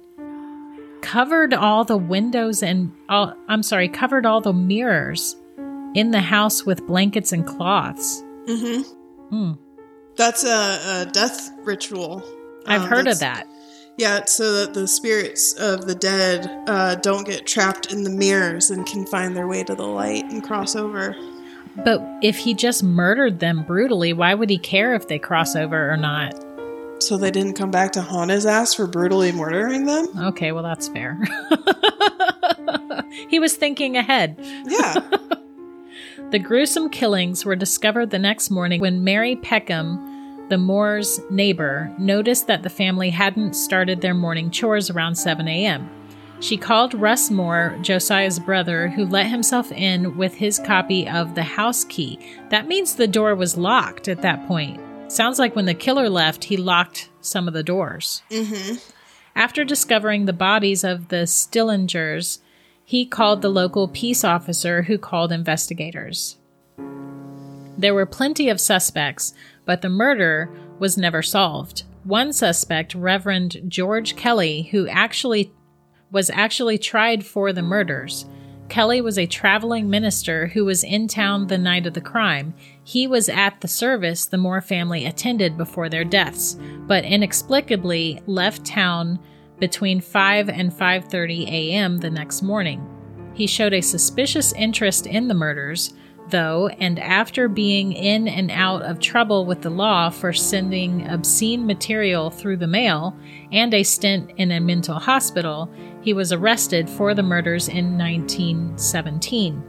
covered 1.00 1.52
all 1.54 1.84
the 1.84 1.96
windows 1.96 2.62
and 2.62 2.92
all, 3.08 3.34
I'm 3.48 3.62
sorry, 3.62 3.88
covered 3.88 4.26
all 4.26 4.40
the 4.40 4.52
mirrors 4.52 5.36
in 5.94 6.10
the 6.10 6.20
house 6.20 6.64
with 6.64 6.86
blankets 6.86 7.32
and 7.32 7.46
cloths. 7.46 8.22
mm-hmm. 8.46 8.82
Hmm. 9.28 9.52
That's 10.16 10.44
a, 10.44 10.48
a 10.48 11.10
death 11.12 11.50
ritual. 11.64 12.22
I've 12.66 12.82
Um, 12.82 12.88
heard 12.88 13.06
of 13.06 13.18
that. 13.20 13.46
Yeah, 13.98 14.24
so 14.24 14.52
that 14.52 14.74
the 14.74 14.88
spirits 14.88 15.52
of 15.54 15.86
the 15.86 15.94
dead 15.94 16.50
uh, 16.66 16.94
don't 16.96 17.26
get 17.26 17.46
trapped 17.46 17.92
in 17.92 18.04
the 18.04 18.10
mirrors 18.10 18.70
and 18.70 18.86
can 18.86 19.06
find 19.06 19.36
their 19.36 19.46
way 19.46 19.64
to 19.64 19.74
the 19.74 19.86
light 19.86 20.24
and 20.24 20.42
cross 20.42 20.74
over. 20.74 21.14
But 21.84 22.02
if 22.22 22.36
he 22.36 22.54
just 22.54 22.82
murdered 22.82 23.40
them 23.40 23.64
brutally, 23.64 24.12
why 24.12 24.34
would 24.34 24.50
he 24.50 24.58
care 24.58 24.94
if 24.94 25.08
they 25.08 25.18
cross 25.18 25.56
over 25.56 25.90
or 25.90 25.96
not? 25.96 26.34
So 27.02 27.16
they 27.16 27.30
didn't 27.30 27.54
come 27.54 27.70
back 27.70 27.92
to 27.92 28.02
haunt 28.02 28.30
his 28.30 28.46
ass 28.46 28.74
for 28.74 28.86
brutally 28.86 29.32
murdering 29.32 29.86
them? 29.86 30.06
Okay, 30.16 30.52
well, 30.52 30.62
that's 30.62 30.88
fair. 30.88 31.18
he 33.28 33.38
was 33.38 33.56
thinking 33.56 33.96
ahead. 33.96 34.36
Yeah. 34.64 34.94
The 36.30 36.38
gruesome 36.38 36.88
killings 36.88 37.44
were 37.44 37.56
discovered 37.56 38.08
the 38.08 38.18
next 38.18 38.48
morning 38.48 38.80
when 38.80 39.04
Mary 39.04 39.36
Peckham, 39.36 39.98
the 40.52 40.58
Moore's 40.58 41.18
neighbor, 41.30 41.90
noticed 41.96 42.46
that 42.46 42.62
the 42.62 42.68
family 42.68 43.08
hadn't 43.08 43.54
started 43.54 44.02
their 44.02 44.12
morning 44.12 44.50
chores 44.50 44.90
around 44.90 45.14
7 45.14 45.48
a.m. 45.48 45.88
She 46.40 46.58
called 46.58 46.92
Russ 46.92 47.30
Moore, 47.30 47.78
Josiah's 47.80 48.38
brother, 48.38 48.88
who 48.88 49.06
let 49.06 49.28
himself 49.28 49.72
in 49.72 50.14
with 50.18 50.34
his 50.34 50.58
copy 50.58 51.08
of 51.08 51.34
the 51.34 51.42
house 51.42 51.84
key. 51.84 52.18
That 52.50 52.68
means 52.68 52.94
the 52.94 53.08
door 53.08 53.34
was 53.34 53.56
locked 53.56 54.08
at 54.08 54.20
that 54.20 54.46
point. 54.46 54.78
Sounds 55.10 55.38
like 55.38 55.56
when 55.56 55.64
the 55.64 55.72
killer 55.72 56.10
left, 56.10 56.44
he 56.44 56.58
locked 56.58 57.08
some 57.22 57.48
of 57.48 57.54
the 57.54 57.62
doors. 57.62 58.22
mm-hmm. 58.28 58.74
After 59.34 59.64
discovering 59.64 60.26
the 60.26 60.34
bodies 60.34 60.84
of 60.84 61.08
the 61.08 61.24
Stillingers, 61.24 62.40
he 62.84 63.06
called 63.06 63.40
the 63.40 63.48
local 63.48 63.88
peace 63.88 64.22
officer 64.22 64.82
who 64.82 64.98
called 64.98 65.32
investigators. 65.32 66.36
There 67.78 67.94
were 67.94 68.06
plenty 68.06 68.48
of 68.48 68.60
suspects, 68.60 69.32
but 69.64 69.82
the 69.82 69.88
murder 69.88 70.50
was 70.78 70.98
never 70.98 71.22
solved. 71.22 71.84
One 72.04 72.32
suspect, 72.32 72.94
Reverend 72.94 73.62
George 73.68 74.16
Kelly, 74.16 74.62
who 74.72 74.88
actually 74.88 75.52
was 76.10 76.30
actually 76.30 76.76
tried 76.76 77.24
for 77.24 77.52
the 77.52 77.62
murders. 77.62 78.26
Kelly 78.68 79.00
was 79.00 79.18
a 79.18 79.26
traveling 79.26 79.90
minister 79.90 80.46
who 80.48 80.64
was 80.64 80.82
in 80.82 81.06
town 81.06 81.46
the 81.46 81.58
night 81.58 81.86
of 81.86 81.94
the 81.94 82.00
crime. 82.00 82.54
He 82.84 83.06
was 83.06 83.28
at 83.28 83.60
the 83.60 83.68
service 83.68 84.26
the 84.26 84.38
Moore 84.38 84.60
family 84.60 85.04
attended 85.04 85.56
before 85.56 85.88
their 85.88 86.04
deaths, 86.04 86.56
but 86.86 87.04
inexplicably 87.04 88.20
left 88.26 88.64
town 88.64 89.18
between 89.58 90.00
5 90.00 90.48
and 90.48 90.72
5:30 90.72 91.48
a.m. 91.48 91.98
the 91.98 92.10
next 92.10 92.42
morning. 92.42 92.84
He 93.34 93.46
showed 93.46 93.72
a 93.72 93.80
suspicious 93.80 94.52
interest 94.54 95.06
in 95.06 95.28
the 95.28 95.34
murders, 95.34 95.94
though, 96.32 96.66
and 96.80 96.98
after 96.98 97.46
being 97.46 97.92
in 97.92 98.26
and 98.26 98.50
out 98.50 98.82
of 98.82 98.98
trouble 98.98 99.46
with 99.46 99.62
the 99.62 99.70
law 99.70 100.10
for 100.10 100.32
sending 100.32 101.06
obscene 101.06 101.64
material 101.64 102.28
through 102.30 102.56
the 102.56 102.66
mail 102.66 103.16
and 103.52 103.72
a 103.72 103.84
stint 103.84 104.32
in 104.36 104.50
a 104.50 104.58
mental 104.58 104.96
hospital, 104.98 105.72
he 106.00 106.12
was 106.12 106.32
arrested 106.32 106.90
for 106.90 107.14
the 107.14 107.22
murders 107.22 107.68
in 107.68 107.96
1917. 107.96 109.62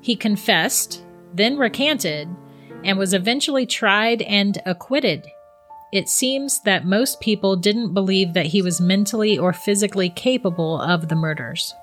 He 0.00 0.14
confessed, 0.14 1.02
then 1.32 1.58
recanted, 1.58 2.28
and 2.84 2.96
was 2.96 3.12
eventually 3.12 3.66
tried 3.66 4.22
and 4.22 4.62
acquitted. 4.66 5.26
It 5.92 6.08
seems 6.08 6.60
that 6.62 6.86
most 6.86 7.20
people 7.20 7.56
didn't 7.56 7.94
believe 7.94 8.34
that 8.34 8.46
he 8.46 8.62
was 8.62 8.80
mentally 8.80 9.36
or 9.38 9.52
physically 9.52 10.10
capable 10.10 10.80
of 10.80 11.08
the 11.08 11.16
murders. 11.16 11.74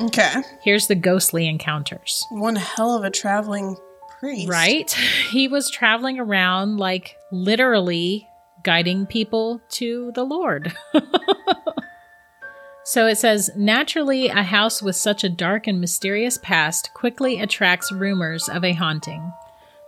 Okay. 0.00 0.42
Here's 0.62 0.88
the 0.88 0.94
ghostly 0.94 1.48
encounters. 1.48 2.26
One 2.30 2.56
hell 2.56 2.96
of 2.96 3.04
a 3.04 3.10
traveling 3.10 3.76
priest. 4.20 4.48
Right? 4.48 4.90
He 5.30 5.48
was 5.48 5.70
traveling 5.70 6.18
around, 6.18 6.78
like 6.78 7.16
literally 7.32 8.28
guiding 8.62 9.06
people 9.06 9.60
to 9.70 10.12
the 10.14 10.24
Lord. 10.24 10.74
so 12.84 13.06
it 13.06 13.16
says 13.16 13.50
naturally, 13.56 14.28
a 14.28 14.42
house 14.42 14.82
with 14.82 14.96
such 14.96 15.24
a 15.24 15.28
dark 15.28 15.66
and 15.66 15.80
mysterious 15.80 16.38
past 16.38 16.90
quickly 16.94 17.40
attracts 17.40 17.92
rumors 17.92 18.48
of 18.48 18.64
a 18.64 18.72
haunting. 18.72 19.32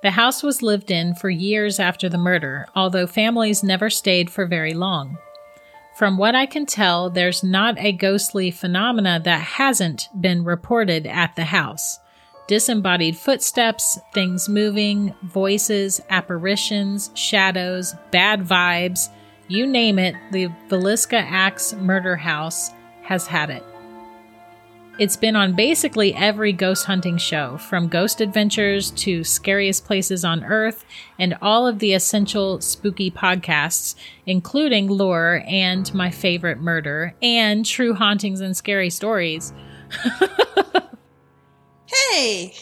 The 0.02 0.12
house 0.12 0.42
was 0.42 0.62
lived 0.62 0.90
in 0.90 1.14
for 1.14 1.28
years 1.30 1.80
after 1.80 2.08
the 2.08 2.18
murder, 2.18 2.66
although 2.74 3.06
families 3.06 3.64
never 3.64 3.90
stayed 3.90 4.30
for 4.30 4.46
very 4.46 4.74
long. 4.74 5.18
From 5.98 6.16
what 6.16 6.37
I 6.37 6.46
can 6.46 6.64
tell, 6.64 7.11
there's 7.11 7.42
not 7.42 7.76
a 7.76 7.90
ghostly 7.90 8.52
phenomena 8.52 9.20
that 9.24 9.40
hasn't 9.40 10.08
been 10.20 10.44
reported 10.44 11.08
at 11.08 11.34
the 11.34 11.46
house. 11.46 11.98
Disembodied 12.46 13.16
footsteps, 13.16 13.98
things 14.14 14.48
moving, 14.48 15.12
voices, 15.24 16.00
apparitions, 16.08 17.11
shadows, 17.14 17.96
bad 18.12 18.42
vibes, 18.42 19.08
you 19.48 19.66
name 19.66 19.98
it, 19.98 20.14
the 20.30 20.46
Villisca 20.68 21.20
Axe 21.20 21.72
murder 21.72 22.14
house 22.14 22.70
has 23.02 23.26
had 23.26 23.50
it. 23.50 23.64
It's 24.98 25.16
been 25.16 25.37
on 25.37 25.54
basically 25.54 26.12
every 26.12 26.52
ghost 26.52 26.87
hunting 26.87 27.18
show, 27.18 27.56
from 27.56 27.87
Ghost 27.87 28.20
Adventures 28.20 28.90
to 28.92 29.22
Scariest 29.22 29.84
Places 29.84 30.24
on 30.24 30.42
Earth, 30.42 30.84
and 31.20 31.38
all 31.40 31.68
of 31.68 31.78
the 31.78 31.94
essential 31.94 32.61
spooky 32.61 33.08
podcasts, 33.08 33.94
including 34.26 34.88
Lore 34.88 35.44
and 35.46 35.94
My 35.94 36.11
Favorite 36.11 36.58
Murder, 36.58 37.14
and 37.22 37.64
True 37.64 37.94
Hauntings 37.94 38.40
and 38.40 38.56
Scary 38.56 38.90
Stories. 38.90 39.52
hey! 41.87 42.52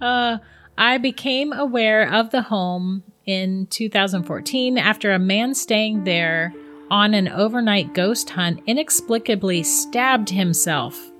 Uh, 0.00 0.38
I 0.78 0.98
became 0.98 1.52
aware 1.52 2.08
of 2.12 2.30
the 2.30 2.42
home 2.42 3.02
in 3.26 3.66
2014 3.66 4.78
after 4.78 5.10
a 5.10 5.18
man 5.18 5.56
staying 5.56 6.04
there 6.04 6.54
on 6.88 7.14
an 7.14 7.26
overnight 7.26 7.94
ghost 7.94 8.30
hunt 8.30 8.62
inexplicably 8.68 9.64
stabbed 9.64 10.30
himself 10.30 11.11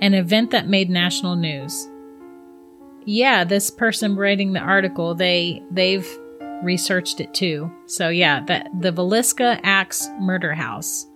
an 0.00 0.14
event 0.14 0.50
that 0.50 0.68
made 0.68 0.90
national 0.90 1.36
news. 1.36 1.88
Yeah, 3.04 3.44
this 3.44 3.70
person 3.70 4.16
writing 4.16 4.52
the 4.52 4.60
article, 4.60 5.14
they 5.14 5.62
they've 5.70 6.06
researched 6.62 7.20
it 7.20 7.32
too. 7.34 7.72
So 7.86 8.08
yeah, 8.08 8.44
the 8.44 8.68
the 8.78 8.92
Villisca 8.92 9.60
Axe 9.62 10.08
murder 10.20 10.54
house. 10.54 11.06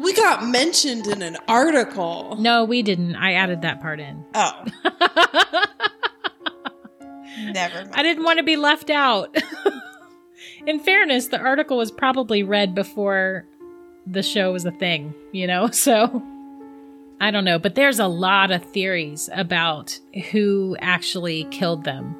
We 0.00 0.12
got 0.12 0.46
mentioned 0.46 1.06
in 1.08 1.22
an 1.22 1.36
article. 1.48 2.36
No, 2.38 2.64
we 2.64 2.82
didn't. 2.82 3.16
I 3.16 3.32
added 3.32 3.62
that 3.62 3.80
part 3.80 3.98
in. 3.98 4.24
Oh. 4.34 4.64
Never 7.52 7.80
mind. 7.80 7.94
I 7.94 8.02
didn't 8.02 8.24
want 8.24 8.38
to 8.38 8.44
be 8.44 8.56
left 8.56 8.90
out. 8.90 9.36
in 10.66 10.78
fairness, 10.78 11.28
the 11.28 11.38
article 11.38 11.76
was 11.76 11.90
probably 11.90 12.42
read 12.44 12.74
before 12.74 13.44
the 14.06 14.22
show 14.22 14.52
was 14.52 14.64
a 14.64 14.70
thing, 14.70 15.14
you 15.32 15.46
know? 15.46 15.68
So 15.72 16.22
I 17.20 17.30
don't 17.30 17.44
know, 17.44 17.58
but 17.58 17.74
there's 17.74 17.98
a 17.98 18.06
lot 18.06 18.50
of 18.50 18.62
theories 18.62 19.28
about 19.32 19.98
who 20.30 20.76
actually 20.80 21.44
killed 21.50 21.84
them. 21.84 22.14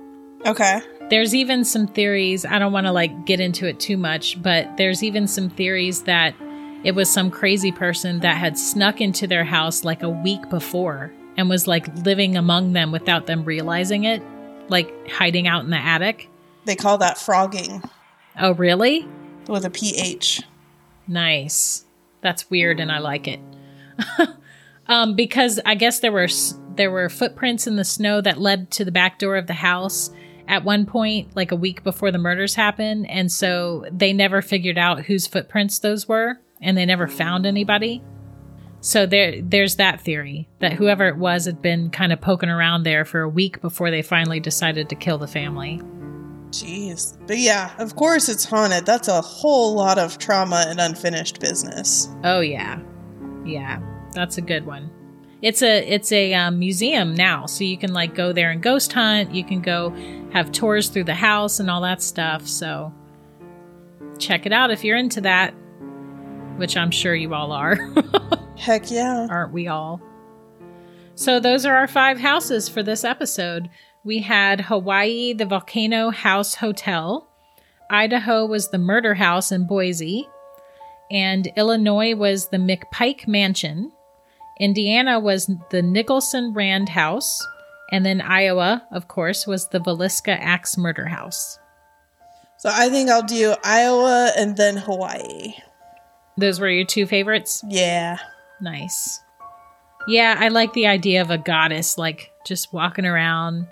Okay. 0.44 0.80
There's 1.10 1.34
even 1.34 1.64
some 1.64 1.86
theories, 1.86 2.44
I 2.44 2.58
don't 2.58 2.72
want 2.72 2.86
to 2.86 2.92
like 2.92 3.24
get 3.24 3.40
into 3.40 3.66
it 3.66 3.80
too 3.80 3.96
much, 3.96 4.40
but 4.42 4.76
there's 4.76 5.02
even 5.02 5.26
some 5.26 5.50
theories 5.50 6.02
that 6.02 6.34
it 6.84 6.94
was 6.94 7.10
some 7.10 7.30
crazy 7.30 7.72
person 7.72 8.20
that 8.20 8.36
had 8.36 8.58
snuck 8.58 9.00
into 9.00 9.26
their 9.26 9.44
house 9.44 9.84
like 9.84 10.02
a 10.02 10.08
week 10.08 10.48
before 10.50 11.12
and 11.36 11.48
was 11.48 11.66
like 11.66 11.86
living 12.04 12.36
among 12.36 12.72
them 12.72 12.92
without 12.92 13.26
them 13.26 13.44
realizing 13.44 14.04
it, 14.04 14.22
like 14.68 15.08
hiding 15.08 15.46
out 15.46 15.64
in 15.64 15.70
the 15.70 15.76
attic. 15.76 16.28
They 16.64 16.76
call 16.76 16.98
that 16.98 17.16
phrogging. 17.16 17.88
Oh, 18.38 18.54
really? 18.54 19.08
With 19.48 19.64
a 19.64 19.70
PH. 19.70 20.42
Nice. 21.06 21.84
That's 22.20 22.50
weird 22.50 22.80
and 22.80 22.92
I 22.92 22.98
like 22.98 23.26
it. 23.26 23.40
um, 24.88 25.14
because 25.14 25.60
I 25.64 25.74
guess 25.74 26.00
there 26.00 26.12
were 26.12 26.28
there 26.74 26.90
were 26.90 27.08
footprints 27.08 27.66
in 27.66 27.76
the 27.76 27.84
snow 27.84 28.20
that 28.20 28.38
led 28.38 28.70
to 28.72 28.84
the 28.84 28.92
back 28.92 29.18
door 29.18 29.36
of 29.36 29.46
the 29.46 29.54
house 29.54 30.10
at 30.46 30.64
one 30.64 30.86
point, 30.86 31.36
like 31.36 31.52
a 31.52 31.56
week 31.56 31.84
before 31.84 32.10
the 32.10 32.18
murders 32.18 32.54
happened, 32.54 33.08
and 33.10 33.30
so 33.30 33.84
they 33.92 34.12
never 34.12 34.40
figured 34.40 34.78
out 34.78 35.04
whose 35.04 35.26
footprints 35.26 35.80
those 35.80 36.08
were, 36.08 36.40
and 36.62 36.76
they 36.76 36.86
never 36.86 37.06
found 37.06 37.44
anybody. 37.44 38.02
So 38.80 39.06
there, 39.06 39.42
there's 39.42 39.76
that 39.76 40.00
theory 40.00 40.48
that 40.60 40.72
whoever 40.72 41.08
it 41.08 41.16
was 41.16 41.44
had 41.46 41.60
been 41.60 41.90
kind 41.90 42.12
of 42.12 42.20
poking 42.20 42.48
around 42.48 42.84
there 42.84 43.04
for 43.04 43.20
a 43.20 43.28
week 43.28 43.60
before 43.60 43.90
they 43.90 44.02
finally 44.02 44.40
decided 44.40 44.88
to 44.88 44.94
kill 44.94 45.18
the 45.18 45.26
family. 45.26 45.82
Jeez. 46.50 47.18
But 47.26 47.38
yeah, 47.38 47.72
of 47.78 47.96
course 47.96 48.28
it's 48.28 48.44
haunted. 48.44 48.86
That's 48.86 49.08
a 49.08 49.20
whole 49.20 49.74
lot 49.74 49.98
of 49.98 50.16
trauma 50.18 50.64
and 50.68 50.80
unfinished 50.80 51.40
business. 51.40 52.08
Oh 52.24 52.40
yeah. 52.40 52.80
Yeah. 53.44 53.80
That's 54.18 54.36
a 54.36 54.42
good 54.42 54.66
one. 54.66 54.90
It's 55.42 55.62
a 55.62 55.88
it's 55.88 56.10
a 56.10 56.34
um, 56.34 56.58
museum 56.58 57.14
now, 57.14 57.46
so 57.46 57.62
you 57.62 57.78
can 57.78 57.92
like 57.92 58.16
go 58.16 58.32
there 58.32 58.50
and 58.50 58.60
ghost 58.60 58.92
hunt. 58.92 59.32
You 59.32 59.44
can 59.44 59.60
go 59.60 59.90
have 60.32 60.50
tours 60.50 60.88
through 60.88 61.04
the 61.04 61.14
house 61.14 61.60
and 61.60 61.70
all 61.70 61.82
that 61.82 62.02
stuff. 62.02 62.44
So 62.44 62.92
check 64.18 64.44
it 64.44 64.52
out 64.52 64.72
if 64.72 64.82
you're 64.82 64.96
into 64.96 65.20
that, 65.20 65.54
which 66.56 66.76
I'm 66.76 66.90
sure 66.90 67.14
you 67.14 67.32
all 67.32 67.52
are. 67.52 67.76
Heck 68.58 68.90
yeah, 68.90 69.28
aren't 69.30 69.52
we 69.52 69.68
all? 69.68 70.00
So 71.14 71.38
those 71.38 71.64
are 71.64 71.76
our 71.76 71.86
five 71.86 72.18
houses 72.18 72.68
for 72.68 72.82
this 72.82 73.04
episode. 73.04 73.70
We 74.02 74.18
had 74.18 74.62
Hawaii, 74.62 75.32
the 75.32 75.46
Volcano 75.46 76.10
House 76.10 76.56
Hotel. 76.56 77.30
Idaho 77.88 78.46
was 78.46 78.70
the 78.70 78.78
Murder 78.78 79.14
House 79.14 79.52
in 79.52 79.68
Boise. 79.68 80.28
And 81.08 81.46
Illinois 81.56 82.16
was 82.16 82.48
the 82.48 82.56
McPike 82.56 83.28
Mansion. 83.28 83.92
Indiana 84.58 85.20
was 85.20 85.50
the 85.70 85.82
Nicholson 85.82 86.52
Rand 86.52 86.88
House, 86.88 87.46
and 87.92 88.04
then 88.04 88.20
Iowa, 88.20 88.82
of 88.90 89.06
course, 89.06 89.46
was 89.46 89.68
the 89.68 89.78
Villisca 89.78 90.36
Axe 90.38 90.76
Murder 90.76 91.06
House. 91.06 91.58
So 92.58 92.70
I 92.72 92.88
think 92.88 93.08
I'll 93.08 93.22
do 93.22 93.54
Iowa 93.62 94.32
and 94.36 94.56
then 94.56 94.76
Hawaii. 94.76 95.54
Those 96.36 96.58
were 96.58 96.68
your 96.68 96.84
two 96.84 97.06
favorites? 97.06 97.62
Yeah. 97.68 98.18
Nice. 98.60 99.20
Yeah, 100.08 100.36
I 100.38 100.48
like 100.48 100.72
the 100.72 100.88
idea 100.88 101.20
of 101.20 101.30
a 101.30 101.38
goddess 101.38 101.96
like 101.96 102.32
just 102.44 102.72
walking 102.72 103.04
around. 103.04 103.68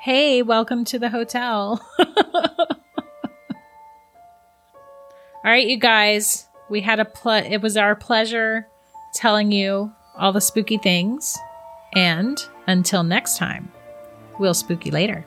Hey, 0.00 0.40
welcome 0.42 0.84
to 0.86 0.98
the 0.98 1.10
hotel. 1.10 1.86
All 5.44 5.50
right, 5.50 5.66
you 5.66 5.76
guys. 5.76 6.46
We 6.70 6.80
had 6.80 7.00
a 7.00 7.04
ple- 7.04 7.32
it 7.32 7.60
was 7.60 7.76
our 7.76 7.94
pleasure 7.94 8.66
telling 9.14 9.52
you 9.52 9.92
all 10.16 10.32
the 10.32 10.40
spooky 10.40 10.78
things. 10.78 11.38
And 11.94 12.38
until 12.66 13.02
next 13.02 13.36
time, 13.36 13.70
we'll 14.38 14.54
spooky 14.54 14.90
later. 14.90 15.24